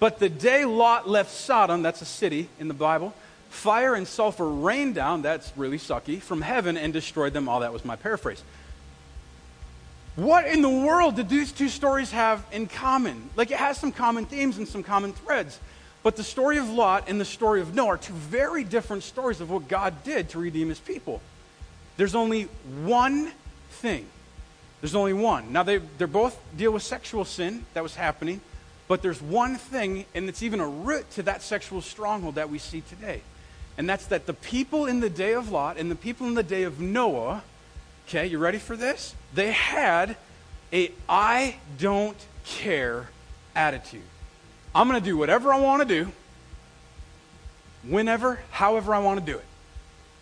But 0.00 0.18
the 0.18 0.28
day 0.28 0.64
Lot 0.64 1.08
left 1.08 1.30
Sodom, 1.30 1.82
that's 1.82 2.02
a 2.02 2.06
city 2.06 2.48
in 2.58 2.68
the 2.68 2.74
Bible, 2.74 3.14
fire 3.48 3.94
and 3.94 4.06
sulfur 4.06 4.48
rained 4.48 4.94
down, 4.94 5.22
that's 5.22 5.52
really 5.56 5.78
sucky, 5.78 6.20
from 6.20 6.42
heaven 6.42 6.76
and 6.76 6.92
destroyed 6.92 7.32
them 7.32 7.48
all. 7.48 7.60
That 7.60 7.72
was 7.72 7.84
my 7.84 7.96
paraphrase. 7.96 8.42
What 10.16 10.46
in 10.46 10.62
the 10.62 10.68
world 10.68 11.16
did 11.16 11.28
these 11.28 11.52
two 11.52 11.68
stories 11.68 12.10
have 12.10 12.44
in 12.50 12.66
common? 12.66 13.30
Like 13.36 13.50
it 13.50 13.58
has 13.58 13.78
some 13.78 13.92
common 13.92 14.26
themes 14.26 14.58
and 14.58 14.66
some 14.66 14.82
common 14.82 15.12
threads. 15.12 15.60
But 16.02 16.16
the 16.16 16.24
story 16.24 16.58
of 16.58 16.68
Lot 16.68 17.08
and 17.08 17.20
the 17.20 17.24
story 17.24 17.60
of 17.60 17.74
Noah 17.74 17.88
are 17.88 17.98
two 17.98 18.12
very 18.12 18.64
different 18.64 19.02
stories 19.02 19.40
of 19.40 19.50
what 19.50 19.68
God 19.68 20.02
did 20.04 20.30
to 20.30 20.38
redeem 20.38 20.68
his 20.68 20.80
people. 20.80 21.20
There's 21.96 22.14
only 22.14 22.44
one 22.84 23.32
thing. 23.70 24.06
There's 24.80 24.94
only 24.94 25.12
one. 25.12 25.52
Now, 25.52 25.64
they 25.64 25.78
they 25.78 26.04
both 26.04 26.38
deal 26.56 26.72
with 26.72 26.82
sexual 26.82 27.24
sin 27.24 27.64
that 27.74 27.82
was 27.82 27.96
happening, 27.96 28.40
but 28.86 29.02
there's 29.02 29.20
one 29.20 29.56
thing, 29.56 30.04
and 30.14 30.28
it's 30.28 30.42
even 30.42 30.60
a 30.60 30.68
root 30.68 31.10
to 31.12 31.22
that 31.24 31.42
sexual 31.42 31.82
stronghold 31.82 32.36
that 32.36 32.48
we 32.48 32.58
see 32.58 32.80
today. 32.80 33.22
And 33.78 33.88
that's 33.88 34.06
that 34.06 34.26
the 34.26 34.34
people 34.34 34.86
in 34.86 34.98
the 34.98 35.08
day 35.08 35.34
of 35.34 35.52
Lot 35.52 35.78
and 35.78 35.88
the 35.88 35.94
people 35.94 36.26
in 36.26 36.34
the 36.34 36.42
day 36.42 36.64
of 36.64 36.80
Noah, 36.80 37.44
okay, 38.06 38.26
you 38.26 38.38
ready 38.38 38.58
for 38.58 38.76
this? 38.76 39.14
They 39.32 39.52
had 39.52 40.16
a 40.72 40.90
I 41.08 41.56
don't 41.78 42.16
care 42.44 43.08
attitude. 43.54 44.02
I'm 44.74 44.88
going 44.88 45.00
to 45.00 45.04
do 45.04 45.16
whatever 45.16 45.52
I 45.52 45.60
want 45.60 45.88
to 45.88 45.88
do, 45.88 46.10
whenever, 47.84 48.40
however 48.50 48.92
I 48.92 48.98
want 48.98 49.24
to 49.24 49.32
do 49.32 49.38
it. 49.38 49.44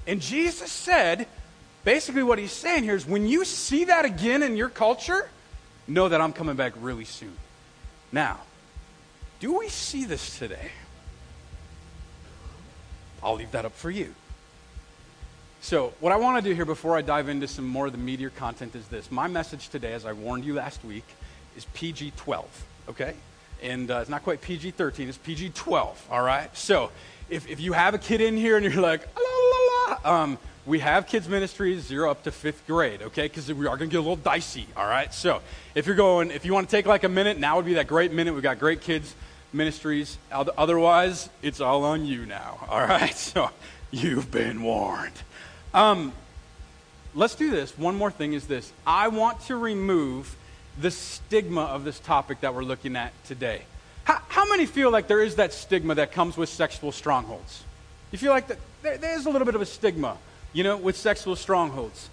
And 0.07 0.21
Jesus 0.21 0.71
said, 0.71 1.27
basically 1.83 2.23
what 2.23 2.39
he's 2.39 2.53
saying 2.53 2.85
here 2.85 2.95
is 2.95 3.07
when 3.07 3.27
you 3.27 3.47
see 3.47 3.85
that 3.87 4.05
again 4.05 4.43
in 4.43 4.57
your 4.57 4.69
culture, 4.69 5.31
know 5.89 6.11
that 6.11 6.21
I'm 6.21 6.35
coming 6.35 6.57
back 6.57 6.75
really 6.79 7.07
soon. 7.07 7.37
Now, 8.13 8.41
do 9.41 9.59
we 9.59 9.69
see 9.69 10.05
this 10.05 10.39
today? 10.39 10.71
I'll 13.23 13.37
leave 13.37 13.53
that 13.53 13.65
up 13.65 13.75
for 13.75 13.91
you. 13.91 14.15
So, 15.61 15.93
what 16.01 16.13
I 16.13 16.17
want 16.17 16.43
to 16.43 16.49
do 16.49 16.55
here 16.55 16.65
before 16.65 16.97
I 16.97 17.03
dive 17.03 17.29
into 17.29 17.49
some 17.49 17.67
more 17.67 17.87
of 17.87 17.93
the 17.93 17.99
meteor 17.99 18.31
content 18.31 18.77
is 18.77 18.87
this. 18.87 19.11
My 19.11 19.27
message 19.27 19.69
today, 19.69 19.95
as 19.95 20.07
I 20.07 20.13
warned 20.13 20.45
you 20.45 20.55
last 20.55 20.85
week, 20.85 21.05
is 21.57 21.65
PG 21.75 22.13
12, 22.17 22.65
okay? 22.91 23.15
And 23.63 23.91
uh, 23.91 23.99
it's 23.99 24.11
not 24.11 24.23
quite 24.23 24.41
PG 24.41 24.73
13, 24.73 25.09
it's 25.09 25.19
PG 25.19 25.51
12, 25.51 26.09
all 26.11 26.23
right? 26.23 26.55
So 26.57 26.93
if, 27.29 27.49
if 27.49 27.59
you 27.59 27.73
have 27.73 27.95
a 27.95 27.99
kid 27.99 28.21
in 28.21 28.37
here 28.37 28.57
and 28.57 28.65
you're 28.65 28.83
like, 28.83 29.09
la, 29.17 29.23
la, 29.23 29.99
la, 30.13 30.23
um, 30.23 30.39
we 30.67 30.81
have 30.81 31.07
kids 31.07 31.29
ministries 31.29 31.85
zero 31.85 32.11
up 32.11 32.23
to 32.25 32.31
fifth 32.31 32.67
grade, 32.67 33.03
okay? 33.03 33.23
Because 33.23 33.53
we 33.53 33.67
are 33.67 33.77
going 33.77 33.91
to 33.91 33.93
get 33.93 33.99
a 33.99 34.01
little 34.01 34.17
dicey, 34.17 34.67
all 34.77 34.87
right? 34.87 35.13
So 35.13 35.41
if 35.75 35.87
you're 35.87 35.97
going, 35.97 36.31
if 36.31 36.45
you 36.45 36.53
want 36.53 36.69
to 36.69 36.71
take 36.77 36.87
like 36.87 37.05
a 37.05 37.09
minute, 37.09 37.39
now 37.39 37.57
would 37.57 37.65
be 37.65 37.75
that 37.75 37.87
great 37.87 38.13
minute. 38.13 38.35
We've 38.35 38.43
got 38.43 38.59
great 38.59 38.83
kids 38.83 39.15
ministries. 39.53 40.19
Otherwise, 40.31 41.29
it's 41.43 41.61
all 41.61 41.85
on 41.85 42.05
you 42.05 42.27
now, 42.27 42.59
all 42.69 42.81
right? 42.81 43.15
So 43.15 43.51
you've 43.91 44.31
been 44.31 44.63
warned. 44.63 45.15
Um, 45.75 46.13
let's 47.15 47.35
do 47.35 47.51
this. 47.51 47.77
One 47.77 47.97
more 47.97 48.11
thing 48.11 48.33
is 48.33 48.47
this 48.47 48.73
I 48.87 49.09
want 49.09 49.41
to 49.43 49.57
remove 49.57 50.37
the 50.79 50.91
stigma 50.91 51.63
of 51.63 51.85
this 51.85 51.99
topic 51.99 52.41
that 52.41 52.55
we're 52.55 52.63
looking 52.63 52.97
at 52.97 53.13
today. 53.25 53.63
How, 54.05 54.21
how 54.29 54.49
many 54.49 54.67
feel 54.67 54.91
like 54.91 55.09
there 55.09 55.23
is 55.23 55.37
that 55.37 55.53
stigma 55.53 55.95
that 55.97 56.13
comes 56.13 56.37
with 56.37 56.49
sexual 56.49 56.93
strongholds? 56.93 57.65
You 58.13 58.19
feel 58.19 58.31
like 58.31 58.49
that, 58.49 58.59
there, 58.83 58.99
there's 58.99 59.27
a 59.27 59.31
little 59.31 59.47
bit 59.47 59.55
of 59.55 59.63
a 59.63 59.67
stigma, 59.67 60.17
you 60.53 60.63
know, 60.63 60.77
with 60.77 60.97
sexual 60.97 61.35
strongholds. 61.35 62.09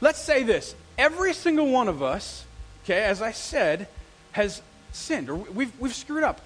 Let's 0.00 0.20
say 0.20 0.42
this 0.42 0.74
every 0.98 1.32
single 1.34 1.70
one 1.70 1.88
of 1.88 2.02
us, 2.02 2.44
okay, 2.84 3.02
as 3.04 3.22
I 3.22 3.32
said, 3.32 3.86
has 4.32 4.60
sinned 4.94 5.28
or 5.28 5.36
we've, 5.36 5.72
we've 5.78 5.94
screwed 5.94 6.24
up. 6.24 6.40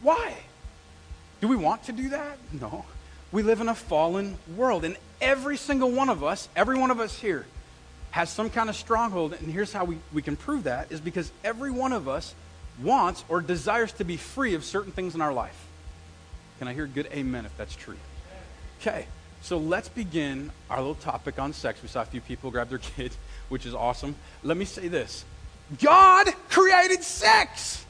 Why? 0.00 0.34
Do 1.40 1.48
we 1.48 1.56
want 1.56 1.84
to 1.84 1.92
do 1.92 2.10
that? 2.10 2.38
No. 2.52 2.84
We 3.30 3.42
live 3.42 3.60
in 3.60 3.68
a 3.68 3.74
fallen 3.74 4.36
world, 4.56 4.84
and 4.84 4.96
every 5.20 5.56
single 5.56 5.90
one 5.90 6.08
of 6.08 6.22
us, 6.22 6.48
every 6.54 6.78
one 6.78 6.90
of 6.90 7.00
us 7.00 7.18
here, 7.18 7.46
has 8.10 8.28
some 8.28 8.50
kind 8.50 8.68
of 8.68 8.76
stronghold. 8.76 9.32
And 9.32 9.50
here's 9.50 9.72
how 9.72 9.84
we, 9.84 9.98
we 10.12 10.20
can 10.20 10.36
prove 10.36 10.64
that 10.64 10.92
is 10.92 11.00
because 11.00 11.32
every 11.42 11.70
one 11.70 11.92
of 11.92 12.08
us 12.08 12.34
wants 12.80 13.24
or 13.28 13.40
desires 13.40 13.92
to 13.92 14.04
be 14.04 14.16
free 14.16 14.54
of 14.54 14.64
certain 14.64 14.92
things 14.92 15.14
in 15.14 15.20
our 15.20 15.32
life. 15.32 15.66
Can 16.58 16.68
I 16.68 16.74
hear 16.74 16.84
a 16.84 16.88
good 16.88 17.08
amen 17.12 17.46
if 17.46 17.56
that's 17.56 17.74
true? 17.74 17.96
Okay, 18.80 19.06
so 19.40 19.58
let's 19.58 19.88
begin 19.88 20.50
our 20.68 20.78
little 20.78 20.94
topic 20.94 21.38
on 21.38 21.52
sex. 21.52 21.82
We 21.82 21.88
saw 21.88 22.02
a 22.02 22.04
few 22.04 22.20
people 22.20 22.50
grab 22.50 22.68
their 22.68 22.78
kids, 22.96 23.16
which 23.48 23.66
is 23.66 23.74
awesome. 23.74 24.14
Let 24.42 24.56
me 24.56 24.64
say 24.64 24.88
this 24.88 25.24
God 25.80 26.28
created 26.48 27.02
sex. 27.02 27.84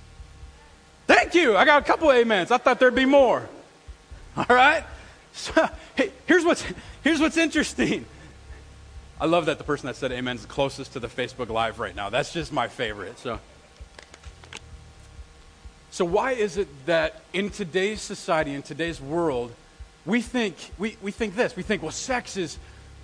Thank 1.06 1.34
you. 1.34 1.56
I 1.56 1.64
got 1.64 1.82
a 1.82 1.84
couple 1.84 2.10
amens. 2.10 2.50
I 2.50 2.58
thought 2.58 2.78
there'd 2.78 2.94
be 2.94 3.04
more. 3.04 3.48
All 4.36 4.46
right? 4.48 4.84
So, 5.32 5.68
hey, 5.96 6.12
here's 6.26 6.44
what's, 6.44 6.64
here's 7.02 7.20
what's 7.20 7.36
interesting. 7.36 8.04
I 9.20 9.26
love 9.26 9.46
that 9.46 9.58
the 9.58 9.64
person 9.64 9.86
that 9.86 9.96
said 9.96 10.10
amen 10.10 10.36
is 10.36 10.46
closest 10.46 10.94
to 10.94 11.00
the 11.00 11.08
Facebook 11.08 11.48
Live 11.48 11.78
right 11.78 11.94
now. 11.94 12.10
That's 12.10 12.32
just 12.32 12.52
my 12.52 12.68
favorite. 12.68 13.18
So, 13.18 13.38
so 15.90 16.04
why 16.04 16.32
is 16.32 16.56
it 16.56 16.68
that 16.86 17.20
in 17.32 17.50
today's 17.50 18.00
society, 18.00 18.54
in 18.54 18.62
today's 18.62 19.00
world, 19.00 19.52
we 20.04 20.22
think, 20.22 20.56
we, 20.78 20.96
we 21.00 21.12
think 21.12 21.36
this? 21.36 21.54
We 21.54 21.62
think, 21.62 21.82
well, 21.82 21.92
sex 21.92 22.36
is 22.36 22.58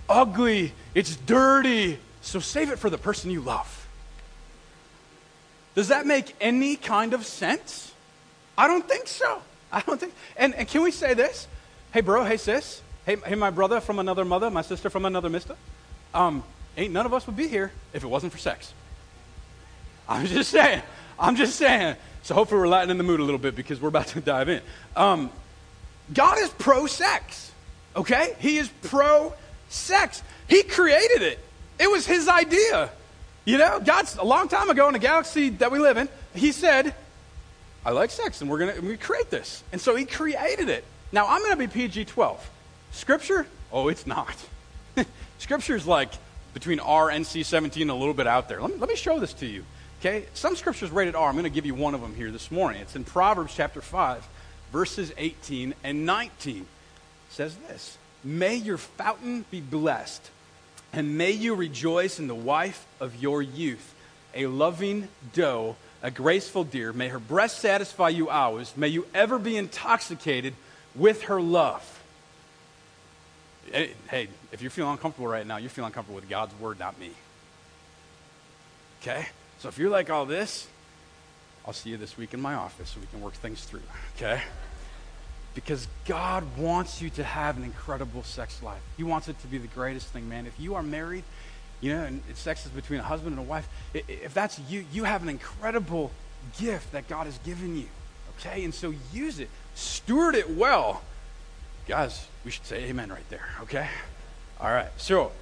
ugly, 0.09 0.73
it's 0.93 1.15
dirty, 1.15 1.99
so 2.21 2.39
save 2.39 2.71
it 2.71 2.79
for 2.79 2.89
the 2.89 2.97
person 2.97 3.31
you 3.31 3.41
love. 3.41 3.78
Does 5.79 5.87
that 5.87 6.05
make 6.05 6.35
any 6.41 6.75
kind 6.75 7.13
of 7.13 7.25
sense? 7.25 7.93
I 8.57 8.67
don't 8.67 8.85
think 8.85 9.07
so. 9.07 9.41
I 9.71 9.79
don't 9.79 9.97
think. 9.97 10.13
And, 10.35 10.53
and 10.55 10.67
can 10.67 10.81
we 10.81 10.91
say 10.91 11.13
this? 11.13 11.47
Hey, 11.93 12.01
bro, 12.01 12.25
hey, 12.25 12.35
sis, 12.35 12.81
hey, 13.05 13.15
hey, 13.25 13.35
my 13.35 13.49
brother 13.49 13.79
from 13.79 13.97
another 13.97 14.25
mother, 14.25 14.49
my 14.49 14.61
sister 14.61 14.89
from 14.89 15.05
another 15.05 15.29
mister. 15.29 15.55
Um, 16.13 16.43
ain't 16.75 16.91
none 16.91 17.05
of 17.05 17.13
us 17.13 17.25
would 17.27 17.37
be 17.37 17.47
here 17.47 17.71
if 17.93 18.03
it 18.03 18.07
wasn't 18.07 18.33
for 18.33 18.37
sex. 18.37 18.73
I'm 20.09 20.25
just 20.25 20.51
saying. 20.51 20.81
I'm 21.17 21.37
just 21.37 21.55
saying. 21.55 21.95
So 22.23 22.35
hopefully 22.35 22.59
we're 22.59 22.67
lightening 22.67 22.97
the 22.97 23.05
mood 23.05 23.21
a 23.21 23.23
little 23.23 23.39
bit 23.39 23.55
because 23.55 23.79
we're 23.79 23.87
about 23.87 24.07
to 24.07 24.19
dive 24.35 24.49
in. 24.49 24.61
Um, 24.97 25.29
God 26.13 26.39
is 26.39 26.49
pro 26.49 26.87
sex, 26.87 27.53
okay? 27.95 28.35
He 28.39 28.57
is 28.57 28.67
pro 28.81 29.33
sex. 29.69 30.23
He 30.49 30.61
created 30.63 31.21
it, 31.21 31.39
it 31.79 31.89
was 31.89 32.05
His 32.05 32.27
idea. 32.27 32.89
You 33.49 33.57
know, 33.57 33.79
God's 33.79 34.15
a 34.15 34.23
long 34.23 34.47
time 34.47 34.69
ago 34.69 34.85
in 34.89 34.93
the 34.93 34.99
galaxy 34.99 35.49
that 35.49 35.71
we 35.71 35.79
live 35.79 35.97
in, 35.97 36.07
He 36.35 36.51
said, 36.51 36.93
I 37.83 37.89
like 37.89 38.11
sex 38.11 38.41
and 38.41 38.49
we're 38.49 38.59
going 38.59 38.79
to 38.79 38.97
create 38.97 39.31
this. 39.31 39.63
And 39.71 39.81
so 39.81 39.95
He 39.95 40.05
created 40.05 40.69
it. 40.69 40.83
Now, 41.11 41.25
I'm 41.25 41.39
going 41.39 41.53
to 41.53 41.57
be 41.57 41.65
PG 41.65 42.05
12. 42.05 42.47
Scripture? 42.91 43.47
Oh, 43.71 43.87
it's 43.87 44.05
not. 44.05 44.35
Scripture 45.39 45.75
is 45.75 45.87
like 45.87 46.11
between 46.53 46.79
R 46.79 47.09
and 47.09 47.25
C 47.25 47.41
17, 47.41 47.89
a 47.89 47.95
little 47.95 48.13
bit 48.13 48.27
out 48.27 48.49
there. 48.49 48.61
Let 48.61 48.69
me, 48.69 48.77
let 48.77 48.87
me 48.87 48.95
show 48.95 49.19
this 49.19 49.33
to 49.33 49.47
you. 49.47 49.65
Okay? 49.99 50.27
Some 50.35 50.55
scriptures 50.55 50.91
rated 50.91 51.15
R. 51.15 51.27
I'm 51.27 51.33
going 51.33 51.43
to 51.45 51.49
give 51.49 51.65
you 51.65 51.73
one 51.73 51.95
of 51.95 52.01
them 52.01 52.13
here 52.13 52.29
this 52.29 52.51
morning. 52.51 52.81
It's 52.81 52.95
in 52.95 53.03
Proverbs 53.03 53.55
chapter 53.55 53.81
5, 53.81 54.27
verses 54.71 55.11
18 55.17 55.73
and 55.83 56.05
19. 56.05 56.57
It 56.57 56.65
says 57.31 57.55
this 57.67 57.97
May 58.23 58.57
your 58.57 58.77
fountain 58.77 59.45
be 59.49 59.59
blessed, 59.59 60.29
and 60.93 61.17
may 61.17 61.31
you 61.31 61.55
rejoice 61.55 62.19
in 62.19 62.27
the 62.27 62.35
wife 62.35 62.85
of 62.99 63.15
your 63.21 63.41
youth, 63.41 63.93
a 64.33 64.47
loving 64.47 65.07
doe, 65.33 65.75
a 66.01 66.11
graceful 66.11 66.63
deer. 66.63 66.93
May 66.93 67.09
her 67.09 67.19
breast 67.19 67.59
satisfy 67.59 68.09
you 68.09 68.29
always. 68.29 68.75
May 68.75 68.87
you 68.87 69.05
ever 69.13 69.37
be 69.37 69.57
intoxicated 69.57 70.53
with 70.95 71.23
her 71.23 71.41
love. 71.41 72.01
Hey, 73.71 74.29
if 74.51 74.61
you're 74.61 74.71
feeling 74.71 74.93
uncomfortable 74.93 75.27
right 75.27 75.45
now, 75.45 75.57
you're 75.57 75.69
feeling 75.69 75.87
uncomfortable 75.87 76.15
with 76.15 76.29
God's 76.29 76.57
word, 76.59 76.79
not 76.79 76.99
me. 76.99 77.11
Okay? 79.01 79.27
So 79.59 79.67
if 79.67 79.77
you're 79.77 79.91
like 79.91 80.09
all 80.09 80.25
this, 80.25 80.67
I'll 81.67 81.73
see 81.73 81.91
you 81.91 81.97
this 81.97 82.17
week 82.17 82.33
in 82.33 82.41
my 82.41 82.55
office 82.55 82.89
so 82.89 82.99
we 82.99 83.05
can 83.07 83.21
work 83.21 83.33
things 83.33 83.63
through. 83.63 83.83
Okay? 84.15 84.41
Because 85.59 85.89
God 86.05 86.45
wants 86.57 87.01
you 87.01 87.09
to 87.11 87.23
have 87.23 87.57
an 87.57 87.63
incredible 87.63 88.23
sex 88.23 88.63
life. 88.63 88.79
He 88.95 89.03
wants 89.03 89.27
it 89.27 89.37
to 89.41 89.47
be 89.47 89.57
the 89.57 89.67
greatest 89.67 90.07
thing, 90.07 90.29
man. 90.29 90.47
If 90.47 90.57
you 90.57 90.75
are 90.75 90.83
married, 90.83 91.25
you 91.81 91.93
know, 91.93 92.03
and 92.03 92.21
sex 92.33 92.65
is 92.65 92.71
between 92.71 93.01
a 93.01 93.03
husband 93.03 93.37
and 93.37 93.45
a 93.45 93.49
wife, 93.49 93.67
if 93.93 94.33
that's 94.33 94.57
you, 94.69 94.85
you 94.93 95.03
have 95.03 95.21
an 95.21 95.27
incredible 95.27 96.11
gift 96.57 96.93
that 96.93 97.09
God 97.09 97.25
has 97.25 97.37
given 97.39 97.75
you. 97.75 97.87
Okay? 98.37 98.63
And 98.63 98.73
so 98.73 98.93
use 99.11 99.41
it, 99.41 99.49
steward 99.75 100.35
it 100.35 100.49
well. 100.49 101.01
Guys, 101.89 102.25
we 102.45 102.51
should 102.51 102.65
say 102.65 102.85
amen 102.85 103.09
right 103.09 103.29
there, 103.29 103.49
okay? 103.63 103.89
All 104.61 104.71
right. 104.71 104.91
So, 104.95 105.33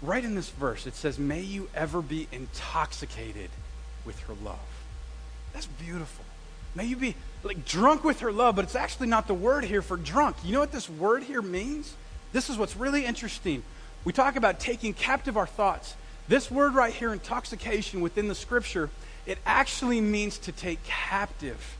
right 0.00 0.24
in 0.24 0.36
this 0.36 0.50
verse, 0.50 0.86
it 0.86 0.94
says, 0.94 1.18
May 1.18 1.40
you 1.40 1.68
ever 1.74 2.02
be 2.02 2.28
intoxicated 2.30 3.50
with 4.04 4.20
her 4.20 4.34
love. 4.44 4.58
That's 5.52 5.66
beautiful. 5.66 6.24
May 6.76 6.84
you 6.84 6.96
be 6.96 7.16
like 7.42 7.64
drunk 7.64 8.04
with 8.04 8.20
her 8.20 8.32
love, 8.32 8.56
but 8.56 8.64
it's 8.64 8.74
actually 8.74 9.08
not 9.08 9.26
the 9.26 9.34
word 9.34 9.64
here 9.64 9.82
for 9.82 9.96
drunk. 9.96 10.36
You 10.44 10.52
know 10.52 10.60
what 10.60 10.72
this 10.72 10.88
word 10.88 11.22
here 11.22 11.42
means? 11.42 11.94
This 12.32 12.50
is 12.50 12.58
what's 12.58 12.76
really 12.76 13.04
interesting. 13.04 13.62
We 14.04 14.12
talk 14.12 14.36
about 14.36 14.60
taking 14.60 14.92
captive 14.94 15.36
our 15.36 15.46
thoughts. 15.46 15.94
This 16.28 16.50
word 16.50 16.74
right 16.74 16.92
here, 16.92 17.12
intoxication, 17.12 18.00
within 18.00 18.28
the 18.28 18.34
scripture, 18.34 18.90
it 19.26 19.38
actually 19.44 20.00
means 20.00 20.38
to 20.38 20.52
take 20.52 20.82
captive, 20.84 21.76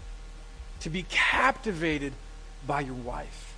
to 0.80 0.90
be 0.90 1.04
captivated 1.08 2.12
by 2.66 2.80
your 2.80 2.94
wife. 2.94 3.54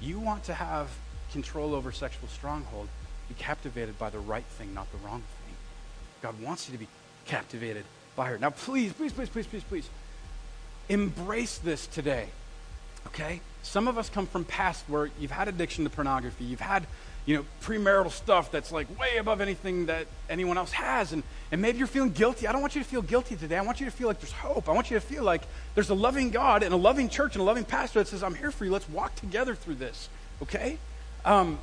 You 0.00 0.20
want 0.20 0.44
to 0.44 0.54
have 0.54 0.90
control 1.32 1.74
over 1.74 1.90
sexual 1.90 2.28
stronghold, 2.28 2.88
be 3.28 3.34
captivated 3.34 3.98
by 3.98 4.10
the 4.10 4.18
right 4.18 4.44
thing, 4.44 4.74
not 4.74 4.90
the 4.92 4.98
wrong 4.98 5.22
thing. 5.22 5.54
God 6.22 6.40
wants 6.40 6.68
you 6.68 6.72
to 6.72 6.78
be 6.78 6.88
captivated 7.26 7.84
by 8.14 8.28
her. 8.28 8.38
Now, 8.38 8.50
please, 8.50 8.92
please, 8.92 9.12
please, 9.12 9.28
please, 9.28 9.46
please, 9.46 9.64
please, 9.64 9.88
embrace 10.88 11.58
this 11.58 11.86
today. 11.86 12.28
Okay? 13.08 13.40
Some 13.62 13.88
of 13.88 13.98
us 13.98 14.08
come 14.08 14.26
from 14.26 14.44
past 14.44 14.84
where 14.88 15.10
you've 15.18 15.30
had 15.30 15.48
addiction 15.48 15.84
to 15.84 15.90
pornography, 15.90 16.44
you've 16.44 16.60
had 16.60 16.86
you 17.26 17.36
know, 17.36 17.44
premarital 17.60 18.10
stuff 18.12 18.52
that's 18.52 18.70
like 18.70 18.86
way 18.98 19.16
above 19.18 19.40
anything 19.40 19.86
that 19.86 20.06
anyone 20.30 20.56
else 20.56 20.70
has. 20.70 21.12
And, 21.12 21.24
and 21.50 21.60
maybe 21.60 21.78
you're 21.78 21.88
feeling 21.88 22.12
guilty. 22.12 22.46
I 22.46 22.52
don't 22.52 22.60
want 22.60 22.76
you 22.76 22.82
to 22.82 22.88
feel 22.88 23.02
guilty 23.02 23.34
today. 23.34 23.58
I 23.58 23.62
want 23.62 23.80
you 23.80 23.86
to 23.86 23.92
feel 23.92 24.06
like 24.06 24.20
there's 24.20 24.32
hope. 24.32 24.68
I 24.68 24.72
want 24.72 24.90
you 24.92 24.96
to 24.96 25.04
feel 25.04 25.24
like 25.24 25.42
there's 25.74 25.90
a 25.90 25.94
loving 25.94 26.30
God 26.30 26.62
and 26.62 26.72
a 26.72 26.76
loving 26.76 27.08
church 27.08 27.34
and 27.34 27.42
a 27.42 27.44
loving 27.44 27.64
pastor 27.64 27.98
that 27.98 28.06
says, 28.06 28.22
I'm 28.22 28.36
here 28.36 28.52
for 28.52 28.64
you. 28.64 28.70
Let's 28.70 28.88
walk 28.88 29.16
together 29.16 29.56
through 29.56 29.74
this. 29.74 30.08
Okay? 30.40 30.78
Um, 31.24 31.58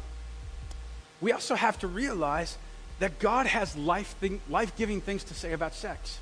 we 1.22 1.32
also 1.32 1.56
have 1.56 1.80
to 1.80 1.88
realize 1.88 2.58
that 3.00 3.20
God 3.20 3.46
has 3.46 3.78
life 3.78 4.16
thing, 4.18 4.42
life-giving 4.50 5.00
things 5.00 5.24
to 5.26 5.34
say 5.34 5.54
about 5.54 5.74
sex. 5.74 6.20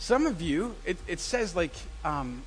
Some 0.00 0.26
of 0.26 0.40
you, 0.40 0.74
it, 0.86 0.96
it 1.06 1.20
says 1.20 1.54
like, 1.54 1.74
um, 2.06 2.42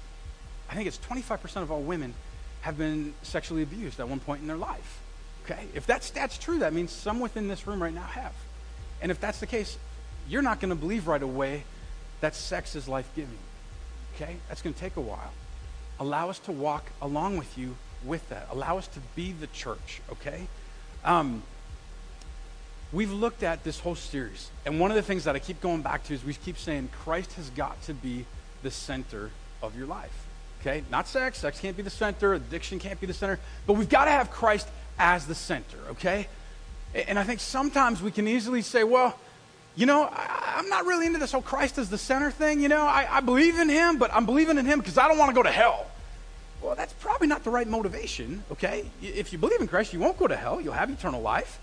I 0.69 0.73
think 0.73 0.87
it's 0.87 0.97
25% 0.97 1.61
of 1.61 1.71
all 1.71 1.81
women 1.81 2.15
have 2.61 2.79
been 2.79 3.13
sexually 3.21 3.61
abused 3.61 3.99
at 3.99 4.09
one 4.09 4.19
point 4.19 4.41
in 4.41 4.47
their 4.47 4.57
life. 4.57 5.01
Okay? 5.45 5.67
If 5.75 5.85
that 5.85 6.03
stat's 6.03 6.39
true, 6.39 6.59
that 6.59 6.73
means 6.73 6.91
some 6.91 7.19
within 7.19 7.47
this 7.47 7.67
room 7.67 7.81
right 7.81 7.93
now 7.93 8.01
have. 8.01 8.33
And 9.03 9.11
if 9.11 9.19
that's 9.19 9.39
the 9.39 9.45
case, 9.45 9.77
you're 10.27 10.41
not 10.41 10.61
going 10.61 10.69
to 10.69 10.75
believe 10.75 11.07
right 11.07 11.21
away 11.21 11.63
that 12.21 12.33
sex 12.33 12.75
is 12.75 12.87
life 12.87 13.07
giving. 13.15 13.37
Okay? 14.15 14.37
That's 14.47 14.63
going 14.63 14.73
to 14.73 14.79
take 14.79 14.95
a 14.95 15.01
while. 15.01 15.31
Allow 15.99 16.31
us 16.31 16.39
to 16.39 16.51
walk 16.51 16.85
along 17.03 17.37
with 17.37 17.55
you 17.55 17.75
with 18.03 18.27
that. 18.29 18.47
Allow 18.51 18.79
us 18.79 18.87
to 18.87 18.99
be 19.15 19.31
the 19.31 19.47
church, 19.47 20.01
okay? 20.11 20.47
Um, 21.05 21.43
we've 22.93 23.11
looked 23.11 23.43
at 23.43 23.63
this 23.63 23.79
whole 23.79 23.95
series, 23.95 24.49
and 24.65 24.79
one 24.79 24.91
of 24.91 24.95
the 24.95 25.01
things 25.01 25.25
that 25.25 25.35
I 25.35 25.39
keep 25.39 25.59
going 25.59 25.81
back 25.81 26.03
to 26.05 26.13
is 26.13 26.23
we 26.23 26.35
keep 26.35 26.57
saying 26.57 26.89
Christ 27.03 27.33
has 27.33 27.49
got 27.49 27.81
to 27.83 27.93
be 27.93 28.25
the 28.61 28.71
center 28.71 29.31
of 29.61 29.75
your 29.75 29.87
life. 29.87 30.27
Okay? 30.61 30.83
Not 30.89 31.07
sex. 31.07 31.39
Sex 31.39 31.59
can't 31.59 31.75
be 31.75 31.83
the 31.83 31.89
center. 31.89 32.33
Addiction 32.33 32.79
can't 32.79 32.99
be 33.01 33.07
the 33.07 33.13
center. 33.13 33.39
But 33.67 33.73
we've 33.73 33.89
got 33.89 34.05
to 34.05 34.11
have 34.11 34.31
Christ 34.31 34.67
as 34.97 35.25
the 35.25 35.35
center, 35.35 35.77
okay? 35.89 36.27
And 36.93 37.19
I 37.19 37.23
think 37.23 37.39
sometimes 37.39 38.01
we 38.01 38.11
can 38.11 38.27
easily 38.27 38.61
say, 38.61 38.83
well, 38.83 39.17
you 39.75 39.85
know, 39.87 40.03
I, 40.03 40.59
am 40.59 40.69
not 40.69 40.85
really 40.85 41.07
into 41.07 41.17
this 41.17 41.31
whole 41.31 41.41
Christ 41.41 41.79
as 41.79 41.89
the 41.89 41.97
center 41.97 42.29
thing. 42.29 42.61
You 42.61 42.69
know, 42.69 42.83
I, 42.83 43.07
I 43.09 43.19
believe 43.21 43.57
in 43.57 43.67
him, 43.67 43.97
but 43.97 44.13
I'm 44.13 44.25
believing 44.25 44.57
in 44.57 44.65
him 44.65 44.79
because 44.79 44.97
I 44.97 45.07
don't 45.07 45.17
want 45.17 45.29
to 45.29 45.35
go 45.35 45.43
to 45.43 45.51
hell. 45.51 45.87
Well, 46.61 46.75
that's 46.75 46.93
probably 46.93 47.27
not 47.27 47.43
the 47.43 47.49
right 47.49 47.67
motivation, 47.67 48.43
okay? 48.51 48.85
If 49.01 49.33
you 49.33 49.39
believe 49.39 49.59
in 49.59 49.67
Christ, 49.67 49.91
you 49.91 49.99
won't 49.99 50.17
go 50.17 50.27
to 50.27 50.35
hell. 50.35 50.61
You'll 50.61 50.73
have 50.73 50.89
eternal 50.89 51.21
life. 51.21 51.59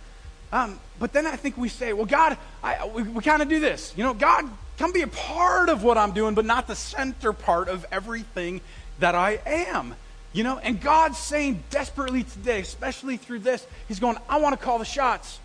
Um, 0.52 0.80
but 0.98 1.12
then 1.12 1.26
I 1.26 1.36
think 1.36 1.56
we 1.56 1.68
say, 1.68 1.92
well, 1.92 2.06
God, 2.06 2.36
I, 2.62 2.86
we, 2.86 3.02
we 3.02 3.22
kind 3.22 3.40
of 3.40 3.48
do 3.48 3.60
this. 3.60 3.94
You 3.96 4.02
know, 4.02 4.14
God, 4.14 4.50
come 4.78 4.92
be 4.92 5.02
a 5.02 5.06
part 5.06 5.68
of 5.68 5.82
what 5.82 5.96
I'm 5.96 6.12
doing, 6.12 6.34
but 6.34 6.44
not 6.44 6.66
the 6.66 6.74
center 6.74 7.32
part 7.32 7.68
of 7.68 7.86
everything 7.92 8.60
that 8.98 9.14
I 9.14 9.40
am. 9.46 9.94
You 10.32 10.44
know, 10.44 10.58
and 10.58 10.80
God's 10.80 11.18
saying 11.18 11.62
desperately 11.70 12.22
today, 12.22 12.60
especially 12.60 13.16
through 13.16 13.40
this, 13.40 13.66
He's 13.88 13.98
going, 13.98 14.16
I 14.28 14.38
want 14.40 14.58
to 14.58 14.64
call 14.64 14.78
the 14.78 14.84
shots. 14.84 15.38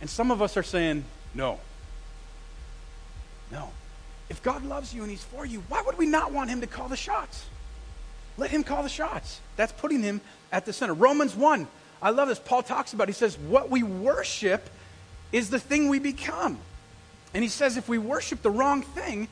And 0.00 0.08
some 0.08 0.30
of 0.30 0.42
us 0.42 0.56
are 0.56 0.62
saying, 0.62 1.04
no. 1.34 1.60
No. 3.50 3.70
If 4.30 4.42
God 4.42 4.64
loves 4.64 4.94
you 4.94 5.02
and 5.02 5.10
He's 5.10 5.22
for 5.22 5.44
you, 5.44 5.62
why 5.68 5.82
would 5.82 5.98
we 5.98 6.06
not 6.06 6.32
want 6.32 6.50
Him 6.50 6.60
to 6.62 6.66
call 6.66 6.88
the 6.88 6.96
shots? 6.96 7.44
Let 8.36 8.50
Him 8.50 8.64
call 8.64 8.82
the 8.82 8.88
shots. 8.88 9.40
That's 9.56 9.72
putting 9.72 10.02
Him 10.02 10.20
at 10.50 10.66
the 10.66 10.72
center. 10.72 10.94
Romans 10.94 11.34
1, 11.34 11.68
I 12.04 12.10
love 12.10 12.28
this. 12.28 12.38
Paul 12.38 12.62
talks 12.62 12.92
about, 12.92 13.08
he 13.08 13.14
says, 13.14 13.38
what 13.38 13.70
we 13.70 13.82
worship 13.82 14.68
is 15.32 15.48
the 15.48 15.58
thing 15.58 15.88
we 15.88 15.98
become. 15.98 16.58
And 17.32 17.42
he 17.42 17.48
says, 17.48 17.78
if 17.78 17.88
we 17.88 17.96
worship 17.96 18.42
the 18.42 18.50
wrong 18.50 18.82
thing, 18.82 19.26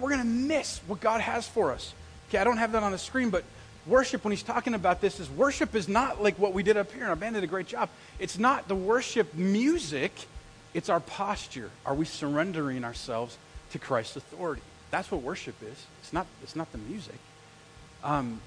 we're 0.00 0.10
going 0.10 0.20
to 0.20 0.26
miss 0.26 0.80
what 0.88 1.00
God 1.00 1.20
has 1.20 1.46
for 1.46 1.70
us. 1.70 1.94
Okay, 2.28 2.38
I 2.38 2.44
don't 2.44 2.56
have 2.58 2.72
that 2.72 2.82
on 2.82 2.90
the 2.90 2.98
screen, 2.98 3.30
but 3.30 3.44
worship, 3.86 4.24
when 4.24 4.32
he's 4.32 4.42
talking 4.42 4.74
about 4.74 5.00
this, 5.00 5.20
is 5.20 5.30
worship 5.30 5.76
is 5.76 5.88
not 5.88 6.20
like 6.20 6.36
what 6.36 6.52
we 6.52 6.64
did 6.64 6.76
up 6.76 6.90
here, 6.90 7.02
and 7.02 7.10
our 7.10 7.16
band 7.16 7.36
did 7.36 7.44
a 7.44 7.46
great 7.46 7.68
job. 7.68 7.88
It's 8.18 8.38
not 8.38 8.66
the 8.66 8.74
worship 8.74 9.32
music, 9.32 10.12
it's 10.74 10.88
our 10.88 11.00
posture. 11.00 11.70
Are 11.86 11.94
we 11.94 12.04
surrendering 12.04 12.84
ourselves 12.84 13.38
to 13.70 13.78
Christ's 13.78 14.16
authority? 14.16 14.62
That's 14.90 15.10
what 15.12 15.22
worship 15.22 15.54
is. 15.62 15.86
It's 16.02 16.12
not, 16.12 16.26
it's 16.42 16.56
not 16.56 16.70
the 16.72 16.78
music. 16.78 17.18
Um, 18.02 18.40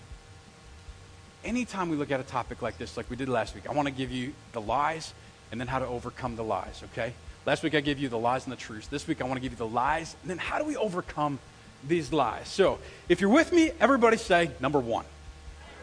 anytime 1.43 1.89
we 1.89 1.97
look 1.97 2.11
at 2.11 2.19
a 2.19 2.23
topic 2.23 2.61
like 2.61 2.77
this, 2.77 2.97
like 2.97 3.09
we 3.09 3.15
did 3.15 3.29
last 3.29 3.55
week, 3.55 3.69
I 3.69 3.73
want 3.73 3.87
to 3.87 3.93
give 3.93 4.11
you 4.11 4.33
the 4.51 4.61
lies 4.61 5.13
and 5.51 5.59
then 5.59 5.67
how 5.67 5.79
to 5.79 5.87
overcome 5.87 6.35
the 6.35 6.43
lies, 6.43 6.81
okay? 6.91 7.13
Last 7.45 7.63
week 7.63 7.75
I 7.75 7.81
gave 7.81 7.99
you 7.99 8.09
the 8.09 8.17
lies 8.17 8.45
and 8.45 8.51
the 8.51 8.57
truths. 8.57 8.87
This 8.87 9.07
week 9.07 9.21
I 9.21 9.25
want 9.25 9.35
to 9.35 9.41
give 9.41 9.51
you 9.51 9.57
the 9.57 9.67
lies 9.67 10.15
and 10.21 10.29
then 10.29 10.37
how 10.37 10.59
do 10.59 10.65
we 10.65 10.75
overcome 10.75 11.39
these 11.87 12.11
lies? 12.11 12.47
So, 12.47 12.79
if 13.07 13.21
you're 13.21 13.29
with 13.29 13.51
me, 13.51 13.71
everybody 13.79 14.17
say 14.17 14.51
number 14.59 14.79
one. 14.79 15.05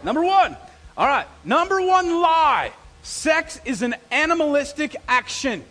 Number 0.02 0.22
one. 0.22 0.56
All 0.96 1.06
right. 1.06 1.26
Number 1.44 1.80
one 1.80 2.20
lie 2.20 2.72
sex 3.02 3.60
is 3.64 3.82
an 3.82 3.94
animalistic 4.10 4.96
action. 5.06 5.64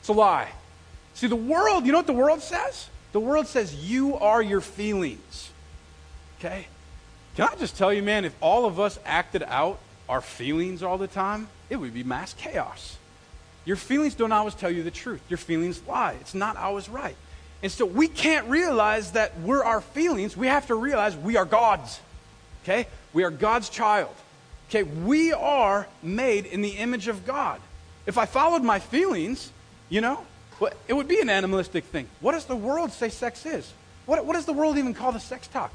It's 0.00 0.08
a 0.08 0.12
lie. 0.12 0.48
See, 1.14 1.26
the 1.26 1.36
world, 1.36 1.84
you 1.84 1.92
know 1.92 1.98
what 1.98 2.06
the 2.06 2.12
world 2.12 2.42
says? 2.42 2.88
The 3.12 3.20
world 3.20 3.46
says 3.46 3.74
you 3.74 4.16
are 4.16 4.42
your 4.42 4.60
feelings. 4.60 5.50
Okay? 6.38 6.66
Can 7.36 7.46
I 7.52 7.54
just 7.56 7.76
tell 7.76 7.92
you, 7.92 8.02
man, 8.02 8.24
if 8.24 8.34
all 8.40 8.64
of 8.64 8.80
us 8.80 8.98
acted 9.04 9.42
out 9.42 9.78
our 10.08 10.22
feelings 10.22 10.82
all 10.82 10.96
the 10.96 11.06
time, 11.06 11.48
it 11.68 11.76
would 11.76 11.92
be 11.92 12.02
mass 12.02 12.32
chaos. 12.32 12.96
Your 13.66 13.76
feelings 13.76 14.14
don't 14.14 14.32
always 14.32 14.54
tell 14.54 14.70
you 14.70 14.82
the 14.82 14.90
truth. 14.90 15.20
Your 15.28 15.36
feelings 15.36 15.82
lie. 15.86 16.16
It's 16.20 16.34
not 16.34 16.56
always 16.56 16.88
right. 16.88 17.16
And 17.62 17.70
so 17.70 17.84
we 17.84 18.08
can't 18.08 18.48
realize 18.48 19.12
that 19.12 19.38
we're 19.40 19.62
our 19.62 19.82
feelings. 19.82 20.34
We 20.34 20.46
have 20.46 20.68
to 20.68 20.74
realize 20.74 21.14
we 21.14 21.36
are 21.36 21.44
God's. 21.44 22.00
Okay? 22.62 22.86
We 23.12 23.24
are 23.24 23.30
God's 23.30 23.68
child. 23.68 24.14
Okay? 24.70 24.84
We 24.84 25.32
are 25.32 25.86
made 26.02 26.46
in 26.46 26.62
the 26.62 26.70
image 26.70 27.06
of 27.06 27.26
God. 27.26 27.60
If 28.06 28.16
I 28.16 28.24
followed 28.24 28.62
my 28.62 28.78
feelings, 28.78 29.50
you 29.90 30.00
know, 30.00 30.24
it 30.88 30.94
would 30.94 31.08
be 31.08 31.20
an 31.20 31.28
animalistic 31.28 31.84
thing. 31.84 32.08
What 32.20 32.32
does 32.32 32.46
the 32.46 32.56
world 32.56 32.92
say 32.92 33.10
sex 33.10 33.44
is? 33.44 33.70
What, 34.06 34.24
what 34.24 34.34
does 34.34 34.46
the 34.46 34.54
world 34.54 34.78
even 34.78 34.94
call 34.94 35.12
the 35.12 35.20
sex 35.20 35.48
talk? 35.48 35.72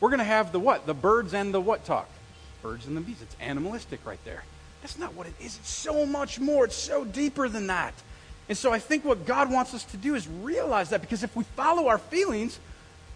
We're 0.00 0.10
going 0.10 0.18
to 0.18 0.24
have 0.24 0.52
the 0.52 0.60
what? 0.60 0.86
The 0.86 0.94
birds 0.94 1.34
and 1.34 1.52
the 1.54 1.60
what 1.60 1.84
talk? 1.84 2.08
Birds 2.62 2.86
and 2.86 2.96
the 2.96 3.00
bees. 3.00 3.22
It's 3.22 3.36
animalistic 3.40 4.00
right 4.04 4.22
there. 4.24 4.44
That's 4.82 4.98
not 4.98 5.14
what 5.14 5.26
it 5.26 5.34
is. 5.40 5.56
It's 5.56 5.70
so 5.70 6.04
much 6.04 6.38
more. 6.38 6.66
It's 6.66 6.76
so 6.76 7.04
deeper 7.04 7.48
than 7.48 7.68
that. 7.68 7.94
And 8.48 8.58
so 8.58 8.72
I 8.72 8.78
think 8.78 9.04
what 9.04 9.24
God 9.24 9.50
wants 9.50 9.72
us 9.72 9.84
to 9.84 9.96
do 9.96 10.14
is 10.14 10.28
realize 10.28 10.90
that 10.90 11.00
because 11.00 11.22
if 11.22 11.34
we 11.34 11.44
follow 11.56 11.88
our 11.88 11.98
feelings, 11.98 12.58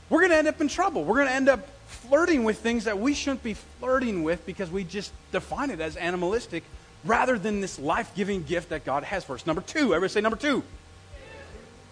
we're 0.09 0.21
going 0.21 0.31
to 0.31 0.39
end 0.39 0.49
up 0.49 0.61
in 0.61 0.69
trouble. 0.69 1.05
We're 1.05 1.17
going 1.17 1.29
to 1.29 1.35
end 1.35 1.49
up 1.49 1.69
flirting 1.87 2.45
with 2.45 2.59
things 2.59 2.85
that 2.85 2.99
we 2.99 3.15
shouldn't 3.15 3.43
be 3.43 3.55
flirting 3.55 4.23
with 4.23 4.45
because 4.47 4.71
we 4.71 4.85
just 4.85 5.13
define 5.33 5.71
it 5.71 5.81
as 5.81 5.97
animalistic 5.97 6.65
rather 7.05 7.39
than 7.39 7.61
this 7.61 7.79
life 7.79 8.15
giving 8.15 8.43
gift 8.43 8.71
that 8.71 8.85
God 8.85 9.03
has 9.05 9.25
for 9.25 9.35
us. 9.35 9.47
Number 9.47 9.63
two, 9.63 9.95
everybody 9.95 10.09
say 10.09 10.21
number 10.21 10.39
two. 10.39 10.63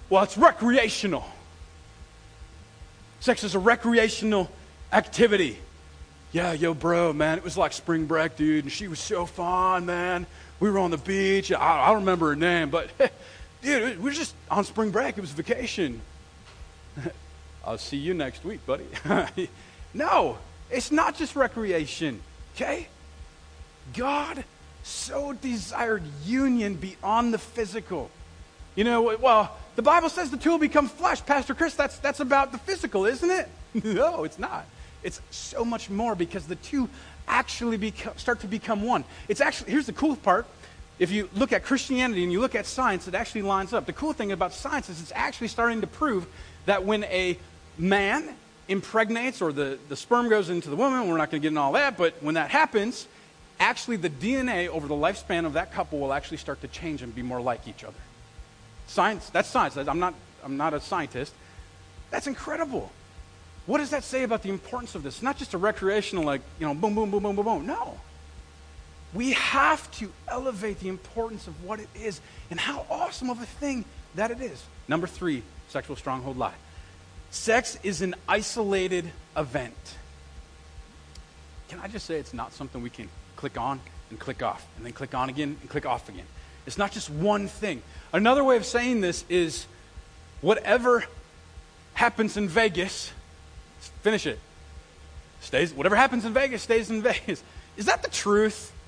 Well, 0.09 0.23
it's 0.23 0.39
recreational. 0.39 1.27
Sex 3.21 3.45
is 3.45 3.55
a 3.55 3.59
recreational 3.59 4.51
activity. 4.93 5.59
Yeah, 6.33 6.53
yo, 6.53 6.75
bro, 6.75 7.13
man, 7.13 7.39
it 7.39 7.45
was 7.45 7.57
like 7.57 7.73
spring 7.73 8.07
break, 8.07 8.37
dude, 8.37 8.65
and 8.65 8.73
she 8.73 8.89
was 8.89 8.99
so 8.99 9.27
fun, 9.27 9.87
man. 9.87 10.27
We 10.61 10.71
were 10.71 10.79
on 10.79 10.91
the 10.91 10.99
beach. 10.99 11.53
I, 11.53 11.85
I 11.85 11.87
don't 11.89 12.01
remember 12.01 12.29
her 12.29 12.37
name, 12.37 12.71
but 12.71 12.91
dude, 13.63 13.99
we 13.99 14.05
were 14.05 14.11
just 14.11 14.35
on 14.51 14.65
spring 14.65 14.91
break. 14.91 15.17
It 15.17 15.21
was 15.21 15.31
vacation. 15.31 16.01
I'll 17.65 17.79
see 17.79 17.97
you 17.97 18.15
next 18.15 18.45
week, 18.45 18.65
buddy. 18.67 18.87
no, 19.95 20.39
it's 20.71 20.93
not 20.93 21.17
just 21.17 21.37
recreation, 21.37 22.21
okay? 22.55 22.89
God 23.95 24.45
so 24.83 25.33
desired 25.33 26.03
union 26.25 26.75
beyond 26.75 27.35
the 27.35 27.39
physical. 27.39 28.11
You 28.77 28.85
know, 28.85 29.17
well, 29.21 29.57
the 29.75 29.83
Bible 29.83 30.09
says 30.09 30.31
the 30.31 30.37
two 30.37 30.51
will 30.51 30.59
become 30.59 30.89
flesh. 30.89 31.25
Pastor 31.25 31.55
Chris, 31.55 31.75
that's, 31.75 31.99
that's 31.99 32.21
about 32.21 32.53
the 32.53 32.59
physical, 32.59 33.05
isn't 33.05 33.31
it? 33.31 33.49
no, 33.85 34.25
it's 34.25 34.39
not. 34.39 34.67
It's 35.03 35.21
so 35.31 35.65
much 35.65 35.91
more 35.91 36.15
because 36.15 36.47
the 36.47 36.57
two 36.57 36.89
actually 37.29 37.93
start 38.17 38.41
to 38.41 38.47
become 38.47 38.83
one. 38.83 39.05
It's 39.29 39.41
actually, 39.41 39.73
here's 39.73 39.87
the 39.87 39.93
cool 39.93 40.17
part. 40.17 40.47
If 40.99 41.11
you 41.11 41.29
look 41.35 41.53
at 41.53 41.63
Christianity 41.65 42.23
and 42.23 42.33
you 42.33 42.41
look 42.41 42.55
at 42.55 42.67
science, 42.67 43.07
it 43.07 43.15
actually 43.15 43.43
lines 43.43 43.73
up. 43.73 43.87
The 43.87 43.93
cool 43.93 44.13
thing 44.13 44.33
about 44.33 44.53
science 44.53 44.89
is 44.89 45.01
it's 45.01 45.13
actually 45.15 45.49
starting 45.49 45.83
to 45.83 45.87
prove 45.87 46.27
that 46.65 46.85
when 46.85 47.05
a 47.05 47.39
man 47.79 48.35
impregnates 48.69 49.43
or 49.43 49.53
the, 49.53 49.79
the 49.89 49.97
sperm 49.97 50.29
goes 50.29 50.49
into 50.49 50.71
the 50.71 50.77
woman, 50.77 51.09
we're 51.09 51.19
not 51.19 51.31
going 51.31 51.43
to 51.43 51.45
get 51.45 51.49
into 51.49 51.61
all 51.61 51.73
that, 51.73 51.97
but 51.97 52.15
when 52.23 52.35
that 52.35 52.51
happens, 52.51 53.07
actually 53.61 53.97
the 53.97 54.11
DNA 54.11 54.69
over 54.69 54.89
the 54.89 54.95
lifespan 54.95 55.45
of 55.45 55.53
that 55.53 55.73
couple 55.73 55.99
will 55.99 56.13
actually 56.13 56.39
start 56.39 56.61
to 56.63 56.69
change 56.69 57.03
and 57.03 57.15
be 57.15 57.23
more 57.23 57.41
like 57.41 57.69
each 57.69 57.85
other. 57.85 57.95
Science, 58.87 59.29
that's 59.31 59.49
science. 59.49 59.77
I'm 59.77 59.99
not, 59.99 60.15
I'm 60.45 60.57
not 60.57 60.75
a 60.75 60.81
scientist. 60.81 61.35
That's 62.11 62.27
incredible. 62.27 62.91
What 63.67 63.79
does 63.79 63.91
that 63.91 64.05
say 64.05 64.23
about 64.23 64.43
the 64.43 64.49
importance 64.49 64.95
of 64.95 65.03
this? 65.03 65.23
Not 65.23 65.37
just 65.37 65.55
a 65.55 65.59
recreational, 65.59 66.25
like, 66.25 66.41
you 66.61 66.67
know, 66.67 66.75
boom, 66.75 66.95
boom, 66.95 67.11
boom, 67.11 67.23
boom, 67.23 67.37
boom, 67.37 67.45
boom. 67.45 67.67
No. 67.67 67.99
We 69.13 69.33
have 69.33 69.91
to 69.93 70.13
elevate 70.29 70.81
the 70.81 70.89
importance 70.89 71.47
of 71.47 71.65
what 71.65 71.81
it 71.81 71.89
is 71.95 72.21
and 72.51 72.61
how 72.61 72.87
awesome 72.89 73.31
of 73.31 73.41
a 73.43 73.47
thing 73.47 73.85
that 74.15 74.31
it 74.31 74.41
is. 74.41 74.63
Number 74.89 75.07
three, 75.07 75.43
sexual 75.69 75.97
stronghold 75.97 76.37
lie. 76.37 76.55
Sex 77.31 77.79
is 77.83 78.03
an 78.03 78.15
isolated 78.29 79.11
event. 79.37 79.75
Can 81.69 81.81
I 81.81 81.89
just 81.89 82.07
say 82.07 82.17
it's 82.17 82.35
not 82.35 82.53
something 82.53 82.83
we 82.83 82.91
can 82.91 83.09
click 83.35 83.59
on 83.59 83.81
and 84.11 84.19
click 84.19 84.43
off, 84.43 84.65
and 84.77 84.87
then 84.87 84.93
click 84.93 85.15
on 85.15 85.29
again 85.29 85.57
and 85.61 85.69
click 85.69 85.87
off 85.87 86.09
again? 86.09 86.27
It's 86.67 86.79
not 86.79 86.93
just 86.93 87.11
one 87.11 87.49
thing. 87.49 87.83
Another 88.13 88.45
way 88.45 88.57
of 88.57 88.65
saying 88.65 89.01
this 89.01 89.25
is 89.29 89.67
whatever 90.41 91.05
happens 91.95 92.37
in 92.37 92.49
Vegas, 92.49 93.13
finish 94.03 94.27
it. 94.27 94.39
Stays, 95.41 95.73
whatever 95.73 95.97
happens 95.97 96.25
in 96.25 96.33
Vegas 96.33 96.63
stays 96.63 96.91
in 96.91 97.03
Vegas. 97.03 97.43
Is 97.77 97.87
that 97.87 98.03
the 98.03 98.11
truth? 98.11 98.73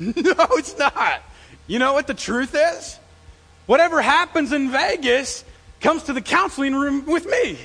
No, 0.00 0.46
it's 0.52 0.78
not. 0.78 1.22
You 1.66 1.80
know 1.80 1.92
what 1.92 2.06
the 2.06 2.14
truth 2.14 2.54
is? 2.54 2.98
Whatever 3.66 4.00
happens 4.00 4.52
in 4.52 4.70
Vegas 4.70 5.44
comes 5.80 6.04
to 6.04 6.12
the 6.12 6.22
counseling 6.22 6.74
room 6.74 7.04
with 7.04 7.26
me. 7.26 7.58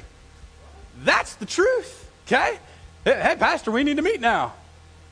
That's 1.04 1.36
the 1.36 1.46
truth, 1.46 2.10
okay? 2.26 2.58
Hey, 3.04 3.36
Pastor, 3.38 3.72
we 3.72 3.84
need 3.84 3.98
to 3.98 4.04
meet 4.04 4.19
now. 4.19 4.54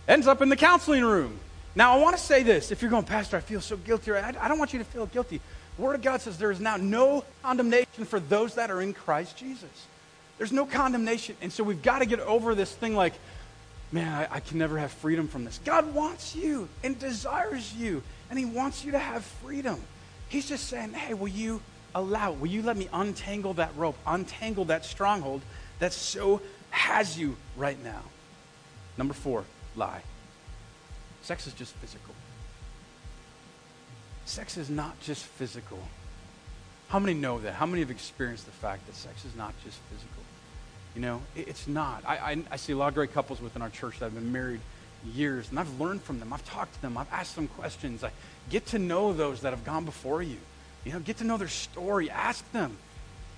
Ends 0.08 0.28
up 0.28 0.42
in 0.42 0.50
the 0.50 0.56
counseling 0.56 1.04
room. 1.04 1.40
Now, 1.76 1.94
I 1.96 2.02
want 2.02 2.18
to 2.18 2.22
say 2.22 2.44
this. 2.44 2.72
If 2.72 2.82
you're 2.82 2.92
going, 2.92 3.06
Pastor, 3.06 3.38
I 3.38 3.40
feel 3.40 3.62
so 3.62 3.78
guilty. 3.78 4.12
I, 4.12 4.30
I 4.30 4.48
don't 4.48 4.60
want 4.60 4.74
you 4.74 4.80
to 4.80 4.86
feel 4.86 5.06
guilty. 5.06 5.40
The 5.78 5.82
Word 5.82 5.96
of 5.96 6.02
God 6.02 6.22
says 6.22 6.38
there 6.38 6.52
is 6.52 6.60
now 6.60 6.78
no 6.78 7.24
condemnation 7.42 8.06
for 8.06 8.20
those 8.20 8.56
that 8.56 8.70
are 8.70 8.82
in 8.82 8.94
Christ 8.94 9.38
Jesus. 9.38 9.70
There's 10.42 10.52
no 10.52 10.66
condemnation. 10.66 11.36
And 11.40 11.54
so 11.54 11.64
we've 11.64 11.84
got 11.84 12.00
to 12.00 12.08
get 12.08 12.20
over 12.20 12.56
this 12.56 12.74
thing 12.74 12.96
like, 12.96 13.14
man, 13.92 14.12
I, 14.12 14.38
I, 14.38 14.40
can 14.40 14.58
never 14.58 14.80
have 14.80 14.92
freedom 14.92 15.28
from 15.28 15.46
this. 15.46 15.60
God 15.64 15.94
wants 15.94 16.36
you 16.36 16.68
and 16.84 16.98
desires 16.98 17.72
you, 17.76 18.02
and 18.28 18.40
He 18.40 18.46
wants 18.46 18.84
you 18.84 18.94
to 18.94 18.98
have 18.98 19.24
freedom. 19.24 19.80
He's 20.30 20.50
just 20.50 20.68
saying, 20.68 20.94
hey, 20.94 21.14
will 21.14 21.28
you 21.28 21.62
allow, 21.94 22.32
will 22.32 22.48
you 22.48 22.64
let 22.64 22.76
me 22.76 22.90
untangle 22.92 23.54
that 23.54 23.70
rope, 23.78 23.96
untangle 24.08 24.66
that 24.66 24.84
stronghold 24.84 25.44
that 25.78 25.94
so 25.94 26.42
has 26.72 27.20
you 27.20 27.38
right 27.56 27.78
now? 27.84 28.02
Number 28.98 29.14
four, 29.14 29.44
lie. 29.76 30.02
Sex 31.22 31.46
is 31.46 31.54
just 31.54 31.76
physical. 31.76 32.16
Sex 34.26 34.58
is 34.58 34.72
not 34.72 35.00
just 35.02 35.24
physical. 35.24 35.78
How 36.88 36.98
many 36.98 37.14
know 37.14 37.38
that? 37.42 37.54
How 37.54 37.68
many 37.68 37.82
have 37.82 37.92
experienced 37.92 38.48
the 38.48 38.52
fact 38.52 38.88
that 38.88 38.96
sex 38.96 39.24
is 39.24 39.36
not 39.36 39.54
just 39.64 39.78
physical? 39.92 40.24
You 40.96 41.02
know, 41.02 41.22
it's 41.36 41.68
not. 41.68 42.04
I, 42.06 42.18
I, 42.18 42.44
I, 42.52 42.56
see 42.58 42.74
a 42.74 42.78
lot 42.78 42.90
of 42.90 42.96
great 42.96 43.14
couples 43.14 43.40
within 43.40 43.62
our 43.62 43.70
church 43.70 44.00
that 44.00 44.06
have 44.06 44.14
been 44.14 44.32
married 44.32 44.60
years, 45.14 45.50
and 45.50 45.60
I've 45.60 45.80
learned 45.80 46.04
from 46.04 46.20
them. 46.20 46.34
I've 46.34 46.46
talked 46.46 46.74
to 46.74 46.82
them. 46.82 46.98
I've 46.98 47.12
asked 47.14 47.36
them 47.36 47.48
questions. 47.48 48.04
I 48.04 48.12
get 48.50 48.66
to 48.68 48.80
know 48.80 49.14
those 49.14 49.42
that 49.42 49.52
have 49.52 49.64
gone 49.64 49.86
before 49.86 50.22
you. 50.22 50.38
You 50.84 50.94
know, 50.94 51.00
get 51.00 51.18
to 51.18 51.24
know 51.24 51.38
their 51.38 51.48
story. 51.48 52.10
Ask 52.10 52.50
them. 52.52 52.78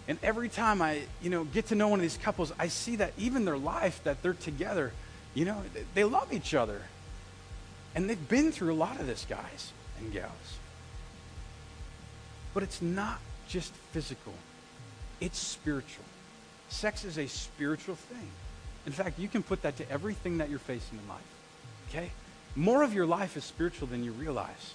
And 0.07 0.17
every 0.23 0.49
time 0.49 0.81
I, 0.81 1.01
you 1.21 1.29
know, 1.29 1.43
get 1.43 1.67
to 1.67 1.75
know 1.75 1.87
one 1.89 1.99
of 1.99 2.01
these 2.01 2.17
couples, 2.17 2.51
I 2.57 2.67
see 2.67 2.97
that 2.97 3.13
even 3.17 3.45
their 3.45 3.57
life, 3.57 4.03
that 4.03 4.21
they're 4.23 4.33
together, 4.33 4.91
you 5.33 5.45
know, 5.45 5.61
they 5.93 6.03
love 6.03 6.33
each 6.33 6.53
other. 6.53 6.81
And 7.95 8.09
they've 8.09 8.29
been 8.29 8.51
through 8.51 8.73
a 8.73 8.75
lot 8.75 8.99
of 8.99 9.05
this, 9.05 9.25
guys 9.29 9.71
and 9.99 10.11
gals. 10.11 10.31
But 12.53 12.63
it's 12.63 12.81
not 12.81 13.19
just 13.47 13.73
physical, 13.91 14.33
it's 15.21 15.37
spiritual. 15.37 16.05
Sex 16.73 17.05
is 17.05 17.19
a 17.19 17.27
spiritual 17.27 17.95
thing. 17.95 18.27
In 18.88 18.91
fact, 18.91 19.19
you 19.19 19.27
can 19.27 19.43
put 19.43 19.62
that 19.62 19.77
to 19.77 19.89
everything 19.91 20.39
that 20.39 20.49
you're 20.49 20.57
facing 20.57 20.97
in 20.97 21.07
life. 21.07 21.21
Okay? 21.89 22.09
More 22.55 22.81
of 22.81 22.95
your 22.95 23.05
life 23.05 23.38
is 23.38 23.43
spiritual 23.43 23.88
than 23.88 24.03
you 24.03 24.12
realize. 24.12 24.73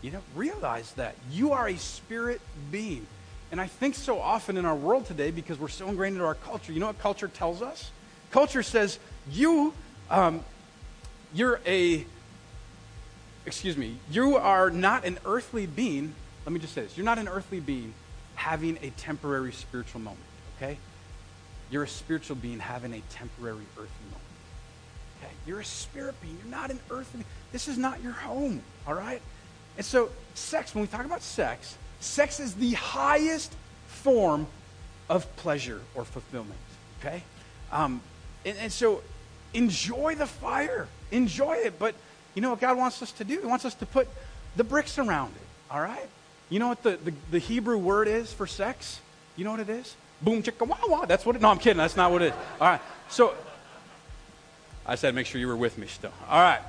You 0.00 0.12
know, 0.12 0.20
realize 0.36 0.92
that. 0.92 1.16
You 1.32 1.52
are 1.52 1.68
a 1.68 1.76
spirit 1.76 2.40
being. 2.70 3.06
And 3.50 3.60
I 3.60 3.66
think 3.66 3.96
so 3.96 4.20
often 4.20 4.56
in 4.56 4.64
our 4.64 4.76
world 4.76 5.06
today, 5.06 5.32
because 5.32 5.58
we're 5.58 5.68
so 5.68 5.88
ingrained 5.88 6.14
into 6.14 6.24
our 6.24 6.36
culture, 6.36 6.72
you 6.72 6.78
know 6.78 6.86
what 6.86 7.00
culture 7.00 7.28
tells 7.28 7.62
us? 7.62 7.90
Culture 8.30 8.62
says, 8.62 9.00
you, 9.28 9.74
um, 10.10 10.40
you're 11.34 11.60
a, 11.66 12.06
excuse 13.44 13.76
me, 13.76 13.96
you 14.08 14.36
are 14.36 14.70
not 14.70 15.04
an 15.04 15.18
earthly 15.26 15.66
being. 15.66 16.14
Let 16.46 16.52
me 16.52 16.60
just 16.60 16.74
say 16.74 16.82
this. 16.82 16.96
You're 16.96 17.04
not 17.04 17.18
an 17.18 17.28
earthly 17.28 17.58
being 17.58 17.92
having 18.36 18.78
a 18.82 18.90
temporary 18.90 19.52
spiritual 19.52 20.00
moment, 20.00 20.22
okay? 20.56 20.78
You're 21.74 21.82
a 21.82 21.88
spiritual 21.88 22.36
being 22.36 22.60
having 22.60 22.92
a 22.92 23.00
temporary 23.10 23.64
earthly 23.72 24.04
moment. 24.04 24.22
Okay? 25.18 25.32
You're 25.44 25.58
a 25.58 25.64
spirit 25.64 26.14
being. 26.22 26.38
You're 26.40 26.56
not 26.56 26.70
an 26.70 26.78
earthly. 26.88 27.24
This 27.50 27.66
is 27.66 27.76
not 27.76 28.00
your 28.00 28.12
home, 28.12 28.62
all 28.86 28.94
right? 28.94 29.20
And 29.76 29.84
so, 29.84 30.10
sex, 30.34 30.72
when 30.72 30.82
we 30.82 30.86
talk 30.86 31.04
about 31.04 31.20
sex, 31.20 31.76
sex 31.98 32.38
is 32.38 32.54
the 32.54 32.74
highest 32.74 33.52
form 33.88 34.46
of 35.08 35.34
pleasure 35.34 35.80
or 35.96 36.04
fulfillment, 36.04 36.60
okay? 37.00 37.24
Um, 37.72 38.00
and, 38.46 38.56
and 38.58 38.72
so, 38.72 39.02
enjoy 39.52 40.14
the 40.14 40.26
fire. 40.26 40.86
Enjoy 41.10 41.54
it. 41.54 41.76
But 41.76 41.96
you 42.36 42.42
know 42.42 42.50
what 42.50 42.60
God 42.60 42.78
wants 42.78 43.02
us 43.02 43.10
to 43.10 43.24
do? 43.24 43.40
He 43.40 43.46
wants 43.46 43.64
us 43.64 43.74
to 43.74 43.86
put 43.86 44.06
the 44.54 44.62
bricks 44.62 44.96
around 44.96 45.32
it, 45.34 45.74
all 45.74 45.80
right? 45.80 46.06
You 46.50 46.60
know 46.60 46.68
what 46.68 46.84
the, 46.84 47.00
the, 47.04 47.12
the 47.32 47.40
Hebrew 47.40 47.78
word 47.78 48.06
is 48.06 48.32
for 48.32 48.46
sex? 48.46 49.00
You 49.34 49.42
know 49.42 49.50
what 49.50 49.58
it 49.58 49.70
is? 49.70 49.96
Boom, 50.24 50.42
chicka, 50.42 50.66
wah, 50.66 50.78
wah. 50.86 51.04
That's 51.04 51.26
what 51.26 51.36
it, 51.36 51.42
no, 51.42 51.50
I'm 51.50 51.58
kidding. 51.58 51.76
That's 51.76 51.96
not 51.96 52.10
what 52.10 52.22
it 52.22 52.26
is. 52.26 52.34
All 52.60 52.68
right. 52.68 52.80
So, 53.08 53.34
I 54.86 54.94
said 54.94 55.14
make 55.14 55.26
sure 55.26 55.40
you 55.40 55.48
were 55.48 55.56
with 55.56 55.76
me 55.76 55.86
still. 55.86 56.12
All 56.28 56.40
right. 56.40 56.60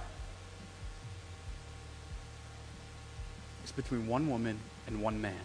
It's 3.63 3.71
between 3.71 4.07
one 4.07 4.29
woman 4.29 4.59
and 4.87 5.01
one 5.01 5.21
man. 5.21 5.39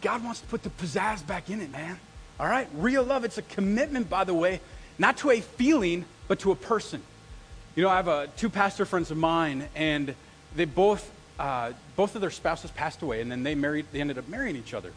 God 0.00 0.24
wants 0.24 0.40
to 0.40 0.46
put 0.46 0.62
the 0.62 0.70
pizzazz 0.70 1.26
back 1.26 1.48
in 1.48 1.60
it, 1.60 1.70
man. 1.70 1.98
All 2.40 2.46
right? 2.46 2.68
Real 2.74 3.02
love, 3.02 3.24
it's 3.24 3.38
a 3.38 3.42
commitment, 3.42 4.10
by 4.10 4.24
the 4.24 4.34
way, 4.34 4.60
not 4.98 5.16
to 5.18 5.30
a 5.30 5.40
feeling, 5.40 6.04
but 6.26 6.40
to 6.40 6.50
a 6.50 6.56
person. 6.56 7.02
You 7.74 7.84
know, 7.84 7.88
I 7.88 8.02
have 8.02 8.36
two 8.36 8.50
pastor 8.50 8.84
friends 8.84 9.10
of 9.10 9.16
mine, 9.16 9.68
and 9.74 10.14
they 10.54 10.64
both, 10.64 11.08
uh, 11.38 11.72
both 11.96 12.14
of 12.14 12.20
their 12.20 12.30
spouses 12.30 12.70
passed 12.72 13.02
away, 13.02 13.20
and 13.20 13.30
then 13.30 13.42
they 13.42 13.54
married, 13.54 13.86
they 13.92 14.00
ended 14.00 14.18
up 14.18 14.28
marrying 14.28 14.56
each 14.56 14.74
other. 14.74 14.92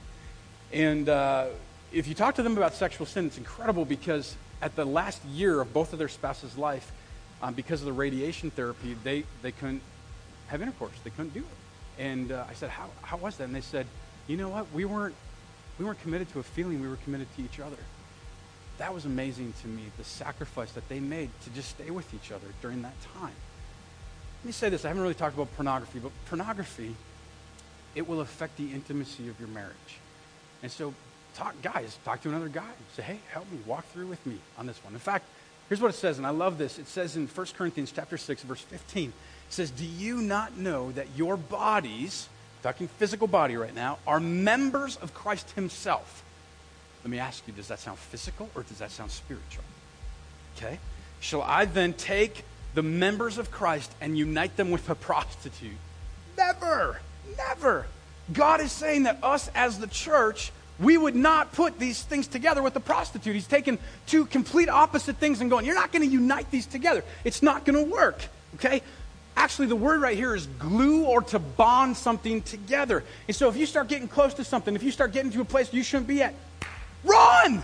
And 0.72 1.08
uh, 1.10 1.48
if 1.92 2.08
you 2.08 2.16
talk 2.16 2.36
to 2.36 2.44
them 2.44 2.58
about 2.58 2.74
sexual 2.74 3.06
sin, 3.06 3.28
it's 3.28 3.38
incredible 3.38 3.86
because 3.86 4.36
at 4.62 4.76
the 4.76 4.86
last 4.86 5.24
year 5.26 5.60
of 5.60 5.74
both 5.74 5.94
of 5.94 6.00
their 6.00 6.08
spouses' 6.08 6.58
life, 6.58 6.92
um, 7.42 7.54
because 7.54 7.82
of 7.82 7.86
the 7.86 7.94
radiation 7.94 8.52
therapy, 8.52 8.96
they, 9.04 9.24
they 9.42 9.52
couldn't 9.52 9.82
have 10.48 10.62
intercourse. 10.62 10.94
They 11.04 11.10
couldn't 11.10 11.34
do 11.34 11.40
it. 11.40 12.02
And 12.02 12.32
uh, 12.32 12.46
I 12.50 12.54
said, 12.54 12.70
how, 12.70 12.90
how 13.02 13.18
was 13.18 13.38
that? 13.38 13.46
And 13.46 13.56
they 13.56 13.62
said, 13.62 13.88
you 14.28 14.38
know 14.38 14.50
what? 14.50 14.72
We 14.74 14.86
weren't, 14.86 15.16
we 15.80 15.86
weren't 15.86 16.02
committed 16.02 16.32
to 16.34 16.40
a 16.40 16.44
feeling. 16.44 16.82
We 16.82 16.88
were 16.88 16.98
committed 16.98 17.28
to 17.36 17.44
each 17.44 17.60
other. 17.60 17.78
That 18.78 18.94
was 18.94 19.06
amazing 19.06 19.54
to 19.62 19.68
me, 19.68 19.84
the 19.98 20.04
sacrifice 20.04 20.72
that 20.74 20.88
they 20.88 21.00
made 21.00 21.30
to 21.44 21.50
just 21.52 21.70
stay 21.70 21.90
with 21.90 22.14
each 22.14 22.32
other 22.32 22.48
during 22.62 22.82
that 22.84 22.96
time. 23.14 23.34
Let 24.42 24.46
me 24.46 24.52
say 24.52 24.70
this. 24.70 24.86
I 24.86 24.88
haven't 24.88 25.04
really 25.04 25.14
talked 25.14 25.36
about 25.36 25.54
pornography, 25.56 26.00
but 26.00 26.12
pornography, 26.28 26.96
it 27.96 28.08
will 28.08 28.22
affect 28.22 28.58
the 28.58 28.72
intimacy 28.72 29.28
of 29.28 29.40
your 29.40 29.50
marriage. 29.50 30.00
And 30.64 30.72
so 30.72 30.94
talk, 31.36 31.60
guys, 31.62 31.98
talk 32.04 32.22
to 32.22 32.30
another 32.30 32.50
guy. 32.50 32.70
Say, 32.96 33.04
hey, 33.04 33.20
help 33.32 33.52
me, 33.52 33.60
walk 33.66 33.86
through 33.88 34.08
with 34.08 34.26
me 34.26 34.38
on 34.58 34.66
this 34.68 34.84
one. 34.84 34.94
In 34.94 35.00
fact, 35.00 35.26
here's 35.70 35.82
what 35.82 35.90
it 35.90 35.98
says, 35.98 36.18
and 36.18 36.28
I 36.28 36.32
love 36.32 36.58
this. 36.58 36.80
It 36.80 36.88
says 36.88 37.16
in 37.16 37.28
1 37.28 37.48
Corinthians 37.58 37.92
chapter 37.92 38.18
6, 38.18 38.44
verse 38.44 38.62
15, 38.62 39.10
it 39.10 39.14
says, 39.50 39.72
Do 39.72 39.86
you 39.86 40.22
not 40.22 40.58
know 40.58 40.92
that 40.92 41.08
your 41.16 41.38
bodies, 41.38 42.30
talking 42.64 42.88
physical 42.88 43.28
body 43.28 43.56
right 43.56 43.76
now, 43.76 43.98
are 44.06 44.20
members 44.20 44.98
of 44.98 45.14
Christ 45.14 45.52
himself? 45.52 46.24
Let 47.04 47.10
me 47.10 47.20
ask 47.20 47.48
you, 47.48 47.54
does 47.54 47.68
that 47.70 47.80
sound 47.80 47.98
physical 47.98 48.50
or 48.56 48.64
does 48.64 48.78
that 48.78 48.92
sound 48.92 49.12
spiritual? 49.12 49.64
Okay. 50.58 50.80
Shall 51.20 51.42
I 51.42 51.66
then 51.66 51.94
take 51.94 52.44
the 52.74 52.84
members 52.84 53.38
of 53.38 53.52
Christ 53.52 53.92
and 54.02 54.18
unite 54.18 54.56
them 54.58 54.72
with 54.72 54.90
a 54.90 54.96
prostitute? 54.96 55.78
Never. 56.38 57.00
Never. 57.38 57.88
God 58.34 58.62
is 58.62 58.72
saying 58.72 59.04
that 59.04 59.24
us 59.24 59.50
as 59.56 59.80
the 59.80 59.88
church 59.88 60.52
we 60.80 60.98
would 60.98 61.16
not 61.16 61.52
put 61.52 61.78
these 61.80 62.02
things 62.02 62.28
together 62.28 62.64
with 62.64 62.74
the 62.74 62.80
prostitute. 62.80 63.36
He's 63.36 63.48
taken 63.48 63.78
two 64.08 64.26
complete 64.26 64.70
opposite 64.70 65.18
things 65.18 65.42
and 65.42 65.50
going, 65.50 65.66
You're 65.66 65.76
not 65.76 65.92
going 65.92 66.08
to 66.08 66.12
unite 66.12 66.50
these 66.52 66.66
together. 66.66 67.04
It's 67.24 67.44
not 67.44 67.66
going 67.66 67.84
to 67.84 67.92
work. 67.92 68.24
Okay? 68.56 68.82
Actually, 69.38 69.68
the 69.68 69.76
word 69.76 70.02
right 70.02 70.18
here 70.18 70.36
is 70.36 70.48
glue 70.60 71.06
or 71.06 71.22
to 71.22 71.40
bond 71.40 71.96
something 71.96 72.42
together. 72.42 73.04
And 73.28 73.36
so 73.36 73.48
if 73.48 73.56
you 73.56 73.66
start 73.66 73.88
getting 73.88 74.08
close 74.08 74.34
to 74.36 74.44
something, 74.44 74.76
if 74.76 74.84
you 74.84 74.92
start 74.92 75.14
getting 75.14 75.32
to 75.32 75.42
a 75.42 75.46
place 75.46 75.74
you 75.74 75.84
shouldn't 75.84 76.08
be 76.08 76.22
at, 76.22 76.34
run! 77.04 77.64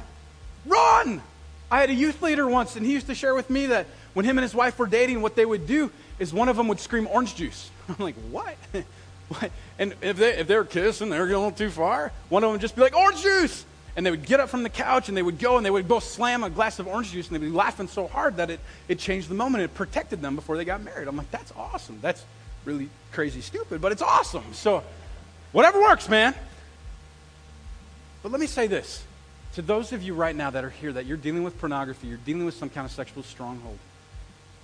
Run! 0.66 1.22
I 1.70 1.82
had 1.82 1.90
a 1.90 1.94
youth 1.94 2.22
leader 2.22 2.48
once, 2.48 2.78
and 2.78 2.86
he 2.86 2.94
used 2.94 3.08
to 3.08 3.16
share 3.16 3.36
with 3.36 3.50
me 3.50 3.68
that 3.68 3.88
when 4.14 4.26
him 4.26 4.38
and 4.38 4.44
his 4.44 4.56
wife 4.56 4.80
were 4.80 4.88
dating, 4.88 5.22
what 5.22 5.36
they 5.36 5.46
would 5.46 5.68
do 5.68 5.92
is 6.20 6.34
one 6.34 6.48
of 6.48 6.56
them 6.56 6.70
would 6.70 6.80
scream 6.80 7.08
orange 7.08 7.36
juice. 7.36 7.70
I'm 7.90 7.96
like, 8.00 8.16
what? 8.32 8.56
And 9.80 9.94
if 10.02 10.18
they, 10.18 10.38
if 10.38 10.48
they 10.48 10.56
were 10.56 10.66
kissing, 10.66 11.10
they 11.10 11.20
were 11.20 11.28
going 11.28 11.54
too 11.54 11.70
far, 11.70 12.12
one 12.30 12.44
of 12.44 12.48
them 12.48 12.54
would 12.54 12.62
just 12.62 12.76
be 12.76 12.82
like, 12.82 12.96
orange 12.96 13.22
juice! 13.22 13.66
And 13.96 14.06
they 14.06 14.12
would 14.12 14.26
get 14.26 14.40
up 14.40 14.50
from 14.50 14.64
the 14.64 14.70
couch 14.70 15.08
and 15.08 15.18
they 15.18 15.24
would 15.24 15.40
go 15.40 15.58
and 15.58 15.66
they 15.66 15.72
would 15.72 15.88
go 15.88 16.00
slam 16.00 16.44
a 16.44 16.50
glass 16.50 16.78
of 16.80 16.88
orange 16.88 17.12
juice 17.12 17.28
and 17.28 17.36
they'd 17.36 17.46
be 17.46 17.52
laughing 17.52 17.88
so 17.88 18.08
hard 18.08 18.38
that 18.38 18.50
it, 18.50 18.60
it 18.88 19.00
changed 19.00 19.28
the 19.28 19.36
moment. 19.36 19.64
It 19.64 19.74
protected 19.74 20.22
them 20.22 20.36
before 20.36 20.56
they 20.56 20.66
got 20.66 20.84
married. 20.84 21.08
I'm 21.08 21.18
like, 21.18 21.32
that's 21.32 21.52
awesome. 21.56 21.98
That's 22.02 22.24
really 22.64 22.90
crazy 23.12 23.42
stupid, 23.42 23.82
but 23.82 23.92
it's 23.92 24.04
awesome. 24.04 24.44
So, 24.54 24.84
whatever 25.52 25.80
works, 25.82 26.08
man. 26.10 26.36
But 28.22 28.32
let 28.32 28.42
me 28.42 28.48
say 28.48 28.68
this 28.68 29.04
to 29.54 29.62
those 29.64 29.92
of 29.92 30.04
you 30.04 30.14
right 30.14 30.36
now 30.36 30.52
that 30.52 30.64
are 30.64 30.70
here 30.70 30.94
that 30.94 31.08
you're 31.08 31.18
dealing 31.18 31.44
with 31.44 31.58
pornography, 31.60 32.08
you're 32.08 32.18
dealing 32.18 32.46
with 32.46 32.56
some 32.56 32.70
kind 32.70 32.86
of 32.86 32.92
sexual 32.92 33.24
stronghold. 33.24 33.80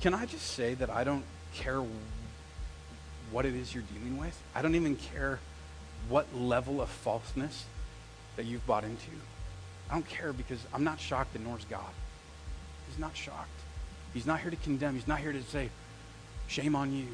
Can 0.02 0.14
I 0.14 0.26
just 0.28 0.46
say 0.52 0.76
that 0.76 0.90
I 0.90 1.04
don't 1.04 1.24
care 1.56 1.82
what 3.34 3.46
it 3.46 3.56
is 3.56 3.74
you're 3.74 3.84
dealing 3.84 4.18
with. 4.18 4.40
I 4.56 4.62
don't 4.62 4.76
even 4.76 4.96
care 4.96 5.40
what 6.08 6.28
level 6.36 6.82
of 6.82 6.90
falseness 6.90 7.66
that 8.36 8.46
you've 8.46 8.66
bought 8.66 8.84
into. 8.84 9.12
I 9.90 9.96
don't 9.96 10.08
care 10.08 10.32
because 10.32 10.60
I'm 10.74 10.84
not 10.84 11.00
shocked 11.00 11.36
and 11.36 11.44
nor's 11.44 11.66
God. 11.66 11.92
He's 12.88 13.00
not 13.00 13.18
shocked. 13.18 13.50
He's 14.14 14.26
not 14.26 14.40
here 14.40 14.52
to 14.52 14.58
condemn. 14.58 14.94
He's 14.94 15.08
not 15.08 15.20
here 15.20 15.34
to 15.34 15.42
say, 15.44 15.70
shame 16.48 16.76
on 16.76 16.94
you. 16.94 17.08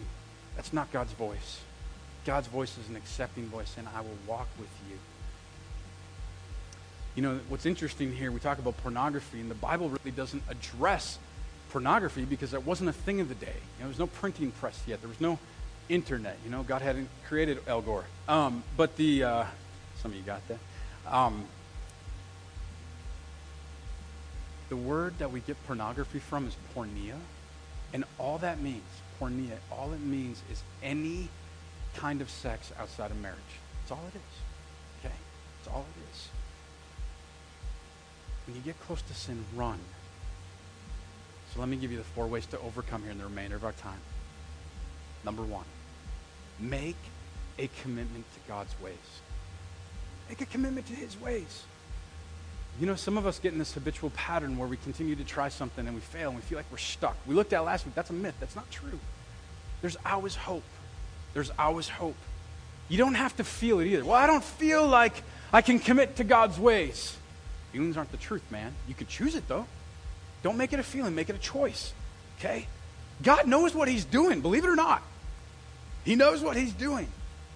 That's 0.56 0.74
not 0.74 0.92
God's 0.92 1.14
voice. 1.14 1.62
God's 2.26 2.48
voice 2.48 2.78
is 2.78 2.90
an 2.90 2.98
accepting 2.98 3.46
voice, 3.46 3.76
and 3.78 3.88
I 3.96 4.02
will 4.02 4.18
walk 4.28 4.48
with 4.60 4.70
you. 4.90 4.98
You 7.16 7.24
know, 7.24 7.40
what's 7.48 7.66
interesting 7.66 8.14
here, 8.14 8.32
we 8.32 8.40
talk 8.40 8.60
about 8.60 8.78
pornography, 8.78 9.40
and 9.40 9.50
the 9.50 9.56
Bible 9.56 9.90
really 9.90 10.12
doesn't 10.12 10.44
address 10.50 11.18
pornography 11.70 12.26
because 12.26 12.54
it 12.54 12.66
wasn't 12.66 12.90
a 12.90 12.94
thing 12.94 13.20
of 13.22 13.30
the 13.30 13.36
day. 13.36 13.48
You 13.48 13.54
know, 13.54 13.80
there 13.80 13.88
was 13.88 14.00
no 14.00 14.08
printing 14.08 14.52
press 14.52 14.82
yet. 14.86 15.02
There 15.02 15.10
was 15.10 15.22
no 15.22 15.40
internet. 15.90 16.38
You 16.46 16.52
know, 16.52 16.64
God 16.64 16.82
hadn't 16.82 17.10
created 17.28 17.60
Al 17.68 17.82
Gore. 17.82 18.06
Um, 18.28 18.64
but 18.78 18.96
the, 18.96 19.24
uh, 19.24 19.46
some 20.02 20.12
of 20.12 20.18
you 20.18 20.24
got 20.24 20.42
that. 20.48 20.60
Um, 21.08 21.46
the 24.70 24.78
word 24.78 25.18
that 25.20 25.32
we 25.32 25.40
get 25.42 25.62
pornography 25.66 26.20
from 26.20 26.48
is 26.48 26.56
porneia. 26.76 27.18
And 27.92 28.06
all 28.20 28.38
that 28.38 28.62
means, 28.62 28.84
porneia, 29.20 29.58
all 29.72 29.92
it 29.94 30.00
means 30.00 30.42
is 30.52 30.62
any 30.84 31.28
kind 31.96 32.22
of 32.22 32.30
sex 32.30 32.72
outside 32.80 33.10
of 33.10 33.20
marriage. 33.20 33.40
That's 33.82 33.92
all 33.92 34.06
it 34.08 34.16
is. 34.16 35.02
Okay? 35.06 35.16
That's 35.58 35.76
all 35.76 35.86
it 35.98 36.12
is. 36.12 36.30
When 38.46 38.56
you 38.56 38.62
get 38.62 38.80
close 38.82 39.02
to 39.02 39.14
sin, 39.14 39.44
run. 39.56 39.80
So 41.54 41.60
let 41.60 41.70
me 41.70 41.78
give 41.78 41.92
you 41.92 41.98
the 41.98 42.04
four 42.04 42.28
ways 42.28 42.46
to 42.48 42.60
overcome 42.60 43.02
here 43.02 43.12
in 43.12 43.18
the 43.18 43.24
remainder 43.24 43.56
of 43.56 43.66
our 43.66 43.72
time. 43.72 44.00
Number 45.26 45.42
one, 45.42 45.66
make 46.60 46.98
a 47.58 47.70
commitment 47.82 48.26
to 48.34 48.40
God's 48.48 48.74
ways. 48.82 48.96
Make 50.28 50.42
a 50.42 50.46
commitment 50.46 50.88
to 50.88 50.94
His 50.94 51.20
ways. 51.20 51.64
You 52.80 52.86
know, 52.86 52.96
some 52.96 53.18
of 53.18 53.28
us 53.28 53.40
get 53.40 53.52
in 53.52 53.60
this 53.60 53.74
habitual 53.74 54.12
pattern 54.12 54.58
where 54.58 54.68
we 54.68 54.78
continue 54.78 55.16
to 55.16 55.24
try 55.24 55.50
something 55.50 55.86
and 55.86 55.96
we 55.96 56.02
fail 56.02 56.30
and 56.30 56.38
we 56.38 56.42
feel 56.42 56.58
like 56.58 56.72
we're 56.72 56.78
stuck. 56.78 57.18
We 57.26 57.36
looked 57.36 57.52
at 57.52 57.66
last 57.66 57.86
week. 57.86 57.96
That's 57.96 58.10
a 58.10 58.14
myth. 58.14 58.36
That's 58.40 58.56
not 58.56 58.70
true. 58.72 59.00
There's 59.82 59.98
always 60.06 60.36
hope. 60.36 60.64
There's 61.34 61.52
always 61.60 61.90
hope. 61.90 62.16
You 62.88 62.98
don't 62.98 63.16
have 63.16 63.36
to 63.38 63.44
feel 63.44 63.80
it 63.80 63.88
either. 63.88 64.06
Well, 64.06 64.16
I 64.16 64.28
don't 64.28 64.44
feel 64.44 64.88
like 64.88 65.24
I 65.52 65.62
can 65.62 65.80
commit 65.80 66.18
to 66.18 66.24
God's 66.24 66.60
ways. 66.60 67.18
Feelings 67.72 67.98
aren't 67.98 68.12
the 68.12 68.18
truth, 68.18 68.44
man. 68.50 68.74
You 68.88 68.96
could 68.96 69.10
choose 69.10 69.36
it, 69.36 69.48
though. 69.48 69.66
Don't 70.42 70.58
make 70.58 70.74
it 70.74 70.80
a 70.80 70.84
feeling, 70.84 71.14
make 71.16 71.30
it 71.30 71.36
a 71.36 71.40
choice. 71.40 71.94
Okay? 72.40 72.68
God 73.22 73.48
knows 73.48 73.76
what 73.76 73.88
He's 73.88 74.06
doing, 74.06 74.42
believe 74.42 74.64
it 74.64 74.70
or 74.70 74.76
not. 74.76 75.04
He 76.10 76.16
knows 76.16 76.42
what 76.42 76.58
He's 76.58 76.74
doing. 76.74 77.08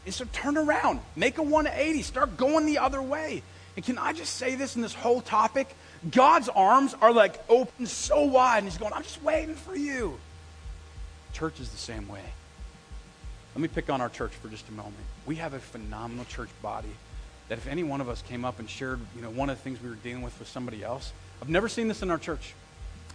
And 0.05 0.13
so 0.13 0.25
turn 0.31 0.57
around, 0.57 0.99
make 1.15 1.39
a 1.39 1.41
180, 1.41 2.03
start 2.03 2.37
going 2.37 2.67
the 2.67 2.77
other 2.77 3.01
way. 3.01 3.41
And 3.75 3.83
can 3.83 3.97
I 3.97 4.13
just 4.13 4.35
say 4.35 4.53
this 4.53 4.75
in 4.75 4.83
this 4.83 4.93
whole 4.93 5.21
topic? 5.21 5.75
God's 6.11 6.49
arms 6.49 6.93
are 7.01 7.11
like 7.11 7.43
open 7.49 7.87
so 7.87 8.25
wide, 8.25 8.59
and 8.59 8.67
He's 8.67 8.77
going, 8.77 8.93
I'm 8.93 9.01
just 9.01 9.23
waiting 9.23 9.55
for 9.55 9.75
you. 9.75 10.19
Church 11.33 11.59
is 11.59 11.69
the 11.69 11.79
same 11.79 12.07
way. 12.07 12.21
Let 13.55 13.61
me 13.63 13.69
pick 13.69 13.89
on 13.89 14.01
our 14.01 14.09
church 14.09 14.33
for 14.33 14.49
just 14.49 14.69
a 14.69 14.73
moment. 14.73 14.93
We 15.25 15.37
have 15.37 15.55
a 15.55 15.59
phenomenal 15.59 16.25
church 16.25 16.49
body 16.61 16.93
that 17.49 17.57
if 17.57 17.67
any 17.67 17.81
one 17.81 18.01
of 18.01 18.07
us 18.07 18.21
came 18.21 18.45
up 18.45 18.59
and 18.59 18.69
shared, 18.69 18.99
you 19.15 19.23
know, 19.23 19.31
one 19.31 19.49
of 19.49 19.57
the 19.57 19.63
things 19.63 19.81
we 19.81 19.89
were 19.89 19.95
dealing 19.95 20.21
with 20.21 20.37
with 20.37 20.47
somebody 20.47 20.83
else, 20.83 21.11
I've 21.41 21.49
never 21.49 21.67
seen 21.67 21.87
this 21.87 22.03
in 22.03 22.11
our 22.11 22.19
church. 22.19 22.53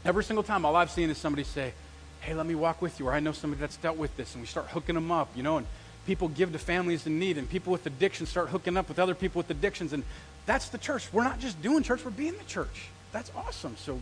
Every 0.05 0.25
single 0.25 0.43
time, 0.43 0.65
all 0.65 0.75
I've 0.75 0.91
seen 0.91 1.11
is 1.11 1.19
somebody 1.19 1.45
say, 1.45 1.75
hey, 2.21 2.35
let 2.35 2.47
me 2.47 2.55
walk 2.55 2.83
with 2.83 2.99
you, 2.99 3.09
or 3.09 3.13
I 3.13 3.21
know 3.21 3.33
somebody 3.33 3.61
that's 3.61 3.77
dealt 3.77 3.97
with 3.97 4.17
this, 4.17 4.35
and 4.35 4.43
we 4.43 4.47
start 4.47 4.67
hooking 4.67 4.95
them 4.95 5.11
up, 5.11 5.29
you 5.35 5.43
know, 5.43 5.59
and 5.59 5.67
people 6.07 6.29
give 6.29 6.53
to 6.53 6.59
families 6.59 7.07
in 7.07 7.19
need, 7.19 7.39
and 7.39 7.49
people 7.49 7.73
with 7.73 7.87
addictions 7.87 8.29
start 8.29 8.49
hooking 8.49 8.77
up 8.77 8.89
with 8.89 8.99
other 8.99 9.15
people 9.15 9.39
with 9.39 9.51
addictions, 9.51 9.93
and 9.93 10.03
that's 10.47 10.69
the 10.69 10.79
church. 10.79 11.13
We're 11.13 11.25
not 11.25 11.39
just 11.39 11.61
doing 11.63 11.83
church, 11.83 12.05
we're 12.05 12.11
being 12.11 12.37
the 12.37 12.45
church. 12.45 12.89
That's 13.13 13.31
awesome. 13.37 13.77
So 13.79 14.01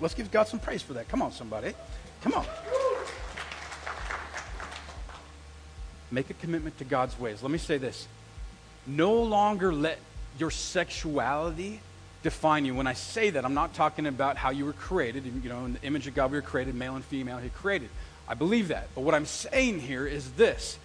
let's 0.00 0.14
give 0.14 0.30
God 0.30 0.48
some 0.48 0.60
praise 0.60 0.82
for 0.82 0.94
that. 0.94 1.08
Come 1.08 1.22
on, 1.22 1.32
somebody. 1.32 1.74
Come 2.22 2.34
on. 2.34 2.46
Make 6.10 6.30
a 6.30 6.34
commitment 6.34 6.78
to 6.78 6.84
God's 6.84 7.18
ways. 7.18 7.42
Let 7.42 7.50
me 7.50 7.58
say 7.58 7.78
this. 7.78 8.06
No 8.86 9.14
longer 9.14 9.72
let 9.72 9.98
your 10.38 10.50
sexuality 10.50 11.80
define 12.26 12.64
you. 12.64 12.74
When 12.74 12.88
I 12.88 12.94
say 12.94 13.30
that, 13.30 13.44
I'm 13.44 13.54
not 13.54 13.72
talking 13.72 14.04
about 14.04 14.36
how 14.36 14.50
you 14.50 14.64
were 14.64 14.72
created. 14.72 15.24
You 15.24 15.48
know, 15.48 15.64
in 15.64 15.74
the 15.74 15.82
image 15.82 16.08
of 16.08 16.14
God, 16.16 16.32
we 16.32 16.38
were 16.38 16.42
created, 16.42 16.74
male 16.74 16.96
and 16.96 17.04
female, 17.04 17.38
He 17.38 17.50
created. 17.50 17.88
I 18.26 18.34
believe 18.34 18.68
that. 18.68 18.88
But 18.96 19.02
what 19.02 19.14
I'm 19.14 19.26
saying 19.26 19.78
here 19.78 20.08
is 20.08 20.32
this 20.32 20.76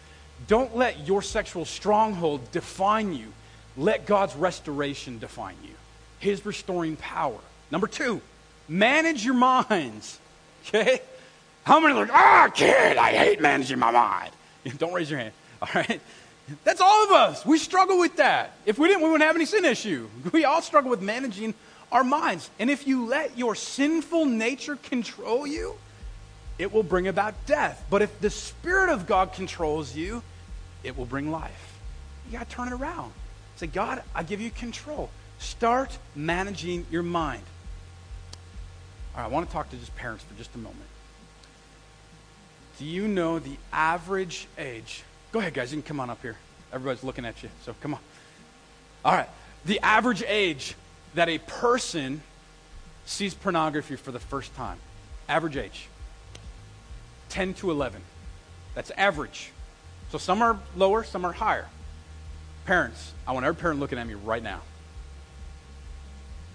don't 0.47 0.77
let 0.77 1.08
your 1.08 1.23
sexual 1.23 1.65
stronghold 1.65 2.51
define 2.51 3.13
you. 3.13 3.34
Let 3.75 4.06
God's 4.06 4.36
restoration 4.36 5.17
define 5.17 5.56
you, 5.63 5.73
His 6.19 6.45
restoring 6.45 6.95
power. 6.95 7.39
Number 7.71 7.88
two, 7.88 8.21
manage 8.69 9.25
your 9.25 9.36
minds. 9.36 10.19
Okay? 10.67 11.01
How 11.63 11.80
many 11.80 11.95
are 11.95 12.01
like, 12.01 12.13
ah, 12.13 12.45
oh, 12.45 12.51
kid, 12.51 12.95
I 12.95 13.13
hate 13.13 13.41
managing 13.41 13.80
my 13.80 13.89
mind? 13.89 14.32
Don't 14.77 14.93
raise 14.93 15.10
your 15.10 15.17
hand. 15.17 15.34
All 15.60 15.69
right? 15.73 15.99
That's 16.64 16.82
all 16.82 17.06
of 17.06 17.12
us. 17.12 17.46
We 17.46 17.58
struggle 17.58 18.00
with 18.00 18.18
that. 18.18 18.54
If 18.66 18.80
we 18.80 18.88
didn't, 18.88 19.04
we 19.04 19.10
wouldn't 19.10 19.28
have 19.28 19.36
any 19.36 19.46
sin 19.46 19.66
issue. 19.66 20.08
We 20.32 20.46
all 20.46 20.62
struggle 20.62 20.90
with 20.90 21.02
managing 21.02 21.54
our 21.92 22.04
minds. 22.04 22.50
And 22.60 22.70
if 22.70 22.88
you 22.88 23.06
let 23.06 23.38
your 23.38 23.56
sinful 23.56 24.26
nature 24.26 24.78
control 24.78 25.46
you, 25.46 25.76
it 26.58 26.72
will 26.72 26.84
bring 26.84 27.08
about 27.08 27.34
death. 27.46 27.86
But 27.90 28.02
if 28.02 28.20
the 28.22 28.30
Spirit 28.30 28.90
of 28.90 29.08
God 29.08 29.34
controls 29.34 29.96
you, 29.96 30.24
it 30.84 30.98
will 30.98 31.06
bring 31.06 31.32
life. 31.32 31.80
You 32.28 32.38
got 32.38 32.50
to 32.50 32.56
turn 32.56 32.68
it 32.68 32.74
around. 32.74 33.14
Say, 33.58 33.68
God, 33.68 34.02
I 34.16 34.24
give 34.24 34.42
you 34.42 34.52
control. 34.52 35.10
Start 35.40 35.98
managing 36.16 36.86
your 36.92 37.04
mind. 37.04 37.44
All 39.14 39.22
right, 39.22 39.26
I 39.26 39.30
want 39.30 39.48
to 39.48 39.54
talk 39.54 39.70
to 39.72 39.76
just 39.76 39.96
parents 39.96 40.24
for 40.24 40.34
just 40.36 40.54
a 40.56 40.58
moment. 40.58 40.80
Do 42.80 42.86
you 42.86 43.08
know 43.08 43.40
the 43.40 43.58
average 43.74 44.48
age 44.58 45.04
Go 45.32 45.39
ahead, 45.39 45.54
guys. 45.54 45.72
You 45.72 45.82
can 45.82 45.88
come 45.88 46.00
on 46.00 46.10
up 46.10 46.22
here. 46.22 46.38
Everybody's 46.74 47.04
looking 47.04 47.26
at 47.26 47.41
you, 47.44 47.50
so 47.63 47.76
come 47.82 47.94
on. 47.94 48.00
All 49.04 49.13
right. 49.13 49.30
The 49.65 49.80
average 49.80 50.24
age 50.28 50.76
that 51.13 51.30
a 51.30 51.38
person 51.39 52.22
sees 53.06 53.34
pornography 53.34 53.96
for 53.96 54.12
the 54.12 54.20
first 54.20 54.56
time, 54.56 54.78
average 55.28 55.58
age, 55.58 55.88
10 57.30 57.54
to 57.56 57.72
11. 57.72 58.02
That's 58.74 58.91
average. 58.91 59.52
So 60.12 60.17
some 60.17 60.41
are 60.41 60.60
lower, 60.76 61.04
some 61.04 61.26
are 61.26 61.34
higher. 61.34 61.67
Parents, 62.65 63.13
I 63.28 63.32
want 63.32 63.46
every 63.46 63.60
parent 63.60 63.80
looking 63.80 63.98
at 63.98 64.08
me 64.08 64.13
right 64.13 64.44
now. 64.44 64.62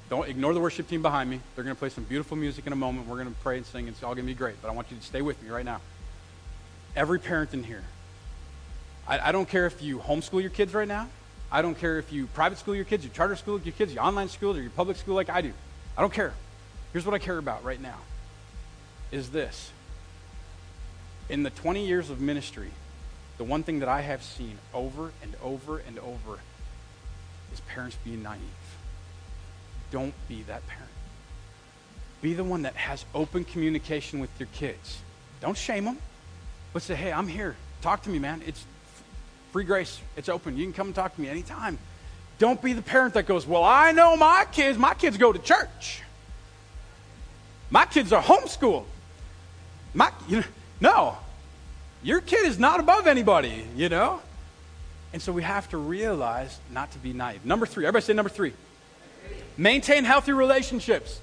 Don't 0.08 0.28
ignore 0.28 0.54
the 0.54 0.60
worship 0.60 0.88
team 0.88 1.02
behind 1.02 1.28
me. 1.28 1.40
They're 1.54 1.64
going 1.64 1.74
to 1.74 1.78
play 1.78 1.88
some 1.88 2.04
beautiful 2.04 2.36
music 2.36 2.66
in 2.66 2.72
a 2.72 2.76
moment. 2.76 3.08
We're 3.08 3.16
going 3.16 3.28
to 3.28 3.40
pray 3.40 3.56
and 3.56 3.66
sing. 3.66 3.88
It's 3.88 4.02
all 4.02 4.14
going 4.14 4.26
to 4.26 4.32
be 4.32 4.36
great. 4.38 4.54
But 4.62 4.68
I 4.68 4.72
want 4.72 4.90
you 4.90 4.96
to 4.96 5.02
stay 5.02 5.20
with 5.20 5.42
me 5.42 5.50
right 5.50 5.64
now. 5.64 5.80
Every 6.94 7.18
parent 7.18 7.52
in 7.54 7.64
here, 7.64 7.82
I, 9.08 9.28
I 9.28 9.32
don't 9.32 9.48
care 9.48 9.66
if 9.66 9.82
you 9.82 9.98
homeschool 9.98 10.40
your 10.40 10.50
kids 10.50 10.74
right 10.74 10.88
now. 10.88 11.08
I 11.50 11.62
don't 11.62 11.78
care 11.78 11.98
if 11.98 12.12
you 12.12 12.26
private 12.28 12.58
school 12.58 12.74
your 12.74 12.84
kids, 12.84 13.04
you 13.04 13.10
charter 13.10 13.36
school 13.36 13.60
your 13.60 13.72
kids, 13.72 13.94
you 13.94 14.00
online 14.00 14.28
school, 14.28 14.56
or 14.56 14.60
your 14.60 14.70
public 14.70 14.96
school 14.96 15.14
like 15.14 15.30
I 15.30 15.40
do. 15.40 15.52
I 15.96 16.00
don't 16.00 16.12
care. 16.12 16.34
Here's 16.92 17.06
what 17.06 17.14
I 17.14 17.18
care 17.18 17.38
about 17.38 17.64
right 17.64 17.80
now 17.80 17.98
is 19.12 19.30
this. 19.30 19.70
In 21.28 21.42
the 21.42 21.50
20 21.50 21.86
years 21.86 22.10
of 22.10 22.20
ministry, 22.20 22.70
the 23.38 23.44
one 23.44 23.62
thing 23.62 23.80
that 23.80 23.88
I 23.88 24.00
have 24.00 24.22
seen 24.22 24.58
over 24.72 25.12
and 25.22 25.34
over 25.42 25.78
and 25.78 25.98
over 25.98 26.40
is 27.52 27.60
parents 27.60 27.96
being 28.04 28.22
naive. 28.22 28.40
Don't 29.90 30.14
be 30.28 30.42
that 30.44 30.66
parent. 30.66 30.90
Be 32.22 32.34
the 32.34 32.44
one 32.44 32.62
that 32.62 32.74
has 32.74 33.04
open 33.14 33.44
communication 33.44 34.20
with 34.20 34.30
your 34.38 34.48
kids. 34.52 34.98
Don't 35.40 35.56
shame 35.56 35.84
them, 35.84 35.98
but 36.72 36.82
say, 36.82 36.94
hey, 36.94 37.12
I'm 37.12 37.28
here. 37.28 37.56
Talk 37.82 38.02
to 38.02 38.10
me, 38.10 38.18
man. 38.18 38.42
It's 38.46 38.64
Free 39.56 39.64
grace, 39.64 40.02
it's 40.18 40.28
open. 40.28 40.58
You 40.58 40.64
can 40.64 40.74
come 40.74 40.88
and 40.88 40.94
talk 40.94 41.14
to 41.14 41.20
me 41.22 41.30
anytime. 41.30 41.78
Don't 42.38 42.60
be 42.60 42.74
the 42.74 42.82
parent 42.82 43.14
that 43.14 43.22
goes, 43.22 43.46
Well, 43.46 43.64
I 43.64 43.90
know 43.92 44.14
my 44.14 44.44
kids, 44.52 44.76
my 44.76 44.92
kids 44.92 45.16
go 45.16 45.32
to 45.32 45.38
church. 45.38 46.02
My 47.70 47.86
kids 47.86 48.12
are 48.12 48.22
homeschooled. 48.22 48.84
My, 49.94 50.12
you 50.28 50.40
know, 50.40 50.46
no, 50.82 51.18
your 52.02 52.20
kid 52.20 52.44
is 52.44 52.58
not 52.58 52.80
above 52.80 53.06
anybody, 53.06 53.64
you 53.74 53.88
know? 53.88 54.20
And 55.14 55.22
so 55.22 55.32
we 55.32 55.42
have 55.42 55.70
to 55.70 55.78
realize 55.78 56.58
not 56.70 56.90
to 56.90 56.98
be 56.98 57.14
naive. 57.14 57.46
Number 57.46 57.64
three, 57.64 57.86
everybody 57.86 58.04
say 58.04 58.12
number 58.12 58.28
three. 58.28 58.52
Maintain 59.56 60.04
healthy 60.04 60.32
relationships. 60.32 61.18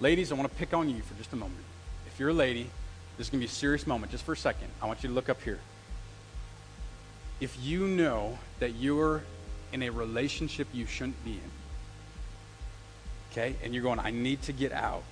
Ladies, 0.00 0.32
I 0.32 0.36
want 0.36 0.50
to 0.50 0.56
pick 0.56 0.72
on 0.72 0.88
you 0.88 1.02
for 1.02 1.12
just 1.18 1.34
a 1.34 1.36
moment. 1.36 1.60
If 2.06 2.18
you're 2.18 2.30
a 2.30 2.32
lady, 2.32 2.70
this 3.18 3.26
is 3.26 3.30
going 3.30 3.40
to 3.42 3.46
be 3.46 3.52
a 3.52 3.54
serious 3.54 3.86
moment, 3.86 4.10
just 4.10 4.24
for 4.24 4.32
a 4.32 4.38
second. 4.38 4.68
I 4.80 4.86
want 4.86 5.02
you 5.02 5.10
to 5.10 5.14
look 5.14 5.28
up 5.28 5.42
here 5.42 5.58
if 7.40 7.56
you 7.62 7.86
know 7.86 8.38
that 8.60 8.74
you're 8.74 9.22
in 9.72 9.82
a 9.82 9.90
relationship 9.90 10.66
you 10.72 10.86
shouldn't 10.86 11.22
be 11.24 11.32
in, 11.32 11.50
okay, 13.30 13.54
and 13.62 13.72
you're 13.72 13.82
going, 13.82 13.98
I 13.98 14.10
need 14.10 14.42
to 14.42 14.52
get 14.52 14.72
out, 14.72 15.02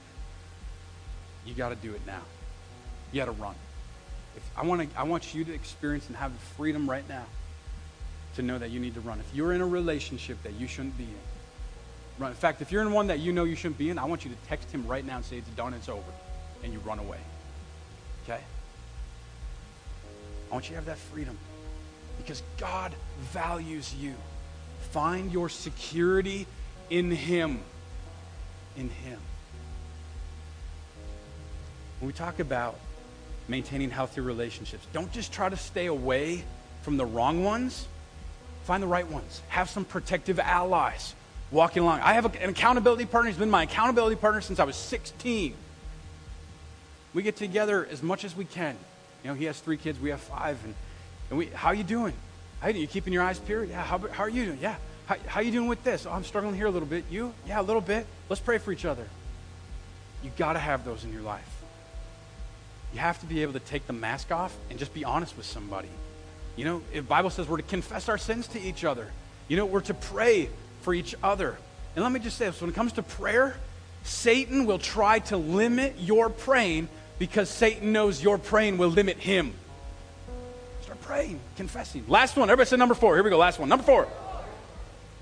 you 1.45 1.55
got 1.55 1.69
to 1.69 1.77
do 1.77 1.93
it 1.93 2.01
now. 2.07 2.23
You 3.13 3.21
got 3.21 3.27
to 3.27 3.33
run. 3.33 3.55
If 4.37 4.43
I, 4.57 4.65
want 4.65 4.91
to, 4.91 4.99
I 4.99 5.05
want 5.05 5.35
you 5.35 5.45
to 5.45 5.55
experience 5.55 6.09
and 6.09 6.17
have 6.17 6.33
the 6.33 6.45
freedom 6.57 6.91
right 6.91 7.09
now 7.09 7.25
to 8.35 8.43
know 8.43 8.59
that 8.59 8.71
you 8.71 8.81
need 8.81 8.95
to 8.95 9.01
run. 9.01 9.21
If 9.21 9.35
you're 9.35 9.53
in 9.53 9.61
a 9.61 9.67
relationship 9.67 10.43
that 10.43 10.55
you 10.55 10.67
shouldn't 10.67 10.99
be 10.99 11.05
in, 11.05 11.19
run. 12.19 12.31
In 12.31 12.37
fact, 12.37 12.61
if 12.61 12.73
you're 12.73 12.83
in 12.83 12.93
one 12.93 13.07
that 13.07 13.21
you 13.21 13.33
know 13.33 13.45
you 13.45 13.55
shouldn't 13.55 13.79
be 13.79 13.91
in, 13.91 13.99
I 13.99 14.05
want 14.05 14.25
you 14.25 14.31
to 14.31 14.37
text 14.49 14.71
him 14.71 14.87
right 14.87 15.05
now 15.05 15.17
and 15.17 15.25
say 15.25 15.39
it's 15.39 15.49
done, 15.51 15.73
it's 15.73 15.89
over, 15.89 16.03
and 16.63 16.73
you 16.73 16.81
run 16.81 16.99
away. 16.99 17.19
Okay? 18.25 18.41
I 20.51 20.53
want 20.53 20.67
you 20.67 20.71
to 20.71 20.77
have 20.77 20.87
that 20.87 20.99
freedom 20.99 21.39
because 22.19 22.43
God 22.59 22.93
values 23.33 23.95
you. 23.95 24.15
Find 24.91 25.33
your 25.33 25.49
security 25.49 26.47
in 26.91 27.11
Him. 27.11 27.61
In 28.77 28.89
Him. 28.89 29.19
When 32.01 32.09
we 32.09 32.13
talk 32.13 32.41
about 32.41 32.79
maintaining 33.49 33.91
healthy 33.91 34.21
relationships, 34.21 34.87
don't 34.93 35.11
just 35.13 35.33
try 35.33 35.49
to 35.49 35.57
stay 35.57 35.87
away 35.87 36.45
from 36.83 36.97
the 36.97 37.07
wrong 37.07 37.45
ones. 37.45 37.87
Find 38.65 38.83
the 38.83 38.89
right 38.89 39.07
ones. 39.09 39.43
Have 39.49 39.71
some 39.71 39.85
protective 39.85 40.39
allies 40.39 41.15
walking 41.51 41.83
along. 41.83 42.01
I 42.01 42.15
have 42.15 42.25
an 42.25 42.51
accountability 42.51 43.07
partner. 43.07 43.31
He's 43.31 43.39
been 43.39 43.51
my 43.51 43.63
accountability 43.63 44.17
partner 44.17 44.41
since 44.41 44.59
I 44.59 44.65
was 44.65 44.77
16. 44.77 45.55
We 47.15 47.23
get 47.23 47.37
together 47.37 47.87
as 47.91 48.03
much 48.03 48.25
as 48.25 48.37
we 48.37 48.45
can. 48.45 48.77
You 49.25 49.31
know, 49.31 49.35
he 49.35 49.47
has 49.47 49.59
three 49.59 49.77
kids, 49.77 49.99
we 49.99 50.11
have 50.11 50.21
five, 50.21 50.63
and 50.65 50.75
and 51.31 51.39
we, 51.39 51.47
how 51.47 51.73
you 51.73 51.85
doing? 51.85 52.15
Hey, 52.63 52.73
you 52.73 52.87
keeping 52.87 53.13
your 53.13 53.23
eyes 53.23 53.39
pure? 53.39 53.65
Yeah. 53.65 53.83
How, 53.83 53.99
how 53.99 54.25
are 54.25 54.29
you 54.29 54.47
doing? 54.47 54.59
Yeah. 54.61 54.77
How, 55.07 55.17
how 55.27 55.41
you 55.41 55.53
doing 55.53 55.69
with 55.69 55.85
this? 55.85 56.07
Oh, 56.07 56.11
I'm 56.11 56.25
struggling 56.25 56.55
here 56.55 56.67
a 56.67 56.71
little 56.71 56.89
bit. 56.89 57.05
You? 57.11 57.33
Yeah, 57.47 57.61
a 57.61 57.63
little 57.63 57.83
bit. 57.83 58.07
Let's 58.29 58.41
pray 58.41 58.59
for 58.59 58.73
each 58.73 58.85
other. 58.85 59.07
You 60.23 60.31
got 60.37 60.55
to 60.55 60.59
have 60.59 60.85
those 60.85 61.05
in 61.05 61.13
your 61.13 61.23
life. 61.23 61.49
You 62.93 63.01
have 63.01 63.21
to 63.21 63.27
be 63.27 63.43
able 63.43 63.53
to 63.53 63.61
take 63.61 63.87
the 63.87 63.93
mask 63.93 64.33
off 64.33 64.57
and 64.71 64.79
just 64.79 64.95
be 64.95 65.05
honest 65.05 65.37
with 65.37 65.47
somebody. 65.47 65.89
You 66.57 66.65
know, 66.65 66.83
the 66.93 67.01
Bible 67.03 67.31
says 67.31 67.47
we're 67.47 67.59
to 67.59 67.63
confess 67.63 68.09
our 68.09 68.19
sins 68.19 68.49
to 68.49 68.61
each 68.61 68.85
other. 68.85 69.11
You 69.49 69.57
know, 69.57 69.67
we're 69.67 69.81
to 69.83 69.95
pray 69.95 70.49
for 70.81 70.95
each 70.95 71.15
other. 71.23 71.57
And 71.95 72.03
let 72.03 72.11
me 72.11 72.21
just 72.21 72.39
say 72.39 72.47
this 72.47 72.61
when 72.61 72.71
it 72.71 72.75
comes 72.75 72.93
to 72.95 73.03
prayer, 73.03 73.57
Satan 74.05 74.67
will 74.67 74.79
try 74.79 75.19
to 75.19 75.37
limit 75.37 75.97
your 75.99 76.31
praying 76.31 76.89
because 77.19 77.49
Satan 77.51 77.93
knows 77.93 78.23
your 78.23 78.39
praying 78.39 78.79
will 78.79 78.89
limit 78.89 79.19
him. 79.19 79.53
Start 80.87 81.01
praying, 81.01 81.41
confessing. 81.57 82.05
Last 82.07 82.37
one. 82.37 82.49
Everybody 82.49 82.69
said 82.69 82.79
number 82.79 82.95
four. 82.95 83.17
Here 83.17 83.25
we 83.25 83.31
go. 83.31 83.39
Last 83.39 83.59
one. 83.59 83.69
Number 83.69 83.83
four. 83.83 84.07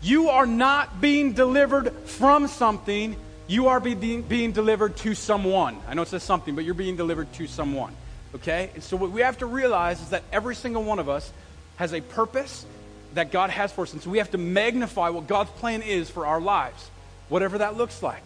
You 0.02 0.28
are 0.28 0.44
not 0.44 1.00
being 1.00 1.32
delivered 1.32 1.90
from 2.04 2.48
something, 2.48 3.16
you 3.46 3.68
are 3.68 3.80
being, 3.80 4.20
being 4.20 4.52
delivered 4.52 4.94
to 4.98 5.14
someone. 5.14 5.78
I 5.88 5.94
know 5.94 6.02
it 6.02 6.08
says 6.08 6.22
something, 6.22 6.54
but 6.54 6.66
you're 6.66 6.74
being 6.74 6.96
delivered 6.96 7.32
to 7.34 7.46
someone. 7.46 7.94
Okay? 8.34 8.72
And 8.74 8.82
so 8.82 8.98
what 8.98 9.10
we 9.10 9.22
have 9.22 9.38
to 9.38 9.46
realize 9.46 10.02
is 10.02 10.10
that 10.10 10.22
every 10.30 10.54
single 10.54 10.84
one 10.84 10.98
of 10.98 11.08
us 11.08 11.32
has 11.76 11.94
a 11.94 12.02
purpose 12.02 12.66
that 13.14 13.32
God 13.32 13.48
has 13.48 13.72
for 13.72 13.84
us. 13.84 13.94
And 13.94 14.02
so 14.02 14.10
we 14.10 14.18
have 14.18 14.32
to 14.32 14.38
magnify 14.38 15.08
what 15.08 15.26
God's 15.26 15.50
plan 15.52 15.80
is 15.80 16.10
for 16.10 16.26
our 16.26 16.42
lives, 16.42 16.90
whatever 17.30 17.56
that 17.56 17.74
looks 17.74 18.02
like. 18.02 18.24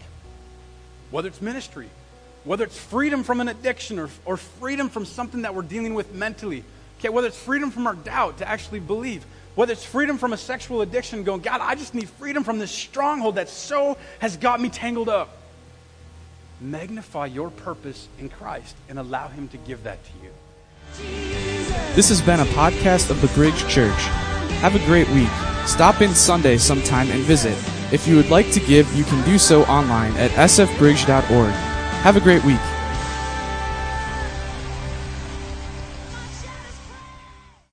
Whether 1.12 1.28
it's 1.28 1.40
ministry, 1.40 1.88
whether 2.42 2.64
it's 2.64 2.76
freedom 2.76 3.22
from 3.22 3.40
an 3.40 3.46
addiction 3.46 4.00
or, 4.00 4.10
or 4.24 4.36
freedom 4.36 4.88
from 4.88 5.04
something 5.04 5.42
that 5.42 5.54
we're 5.54 5.62
dealing 5.62 5.94
with 5.94 6.12
mentally. 6.12 6.64
Okay, 6.98 7.08
whether 7.08 7.28
it's 7.28 7.40
freedom 7.40 7.70
from 7.70 7.86
our 7.86 7.94
doubt 7.94 8.38
to 8.38 8.48
actually 8.48 8.80
believe. 8.80 9.24
Whether 9.54 9.72
it's 9.72 9.84
freedom 9.84 10.18
from 10.18 10.32
a 10.32 10.36
sexual 10.36 10.82
addiction, 10.82 11.24
going, 11.24 11.40
God, 11.40 11.60
I 11.60 11.74
just 11.74 11.92
need 11.94 12.08
freedom 12.08 12.44
from 12.44 12.60
this 12.60 12.70
stronghold 12.70 13.36
that 13.36 13.48
so 13.48 13.98
has 14.20 14.36
got 14.36 14.60
me 14.60 14.68
tangled 14.68 15.08
up. 15.08 15.36
Magnify 16.60 17.26
your 17.26 17.50
purpose 17.50 18.08
in 18.18 18.28
Christ 18.28 18.76
and 18.88 18.98
allow 18.98 19.28
Him 19.28 19.48
to 19.48 19.56
give 19.56 19.82
that 19.84 19.98
to 20.04 20.10
you. 20.22 20.30
This 21.94 22.08
has 22.08 22.20
been 22.20 22.40
a 22.40 22.44
podcast 22.46 23.10
of 23.10 23.20
the 23.20 23.28
Bridge 23.28 23.66
Church. 23.68 24.00
Have 24.60 24.74
a 24.74 24.84
great 24.86 25.08
week. 25.10 25.28
Stop 25.66 26.02
in 26.02 26.14
Sunday 26.14 26.56
sometime 26.56 27.10
and 27.10 27.20
visit. 27.22 27.56
If 27.92 28.06
you 28.06 28.16
would 28.16 28.30
like 28.30 28.50
to 28.52 28.60
give, 28.60 28.92
you 28.94 29.04
can 29.04 29.24
do 29.24 29.38
so 29.38 29.64
online 29.64 30.12
at 30.16 30.30
sfbridge.org. 30.32 31.50
Have 32.02 32.16
a 32.16 32.20
great 32.20 32.44
week. 32.44 32.60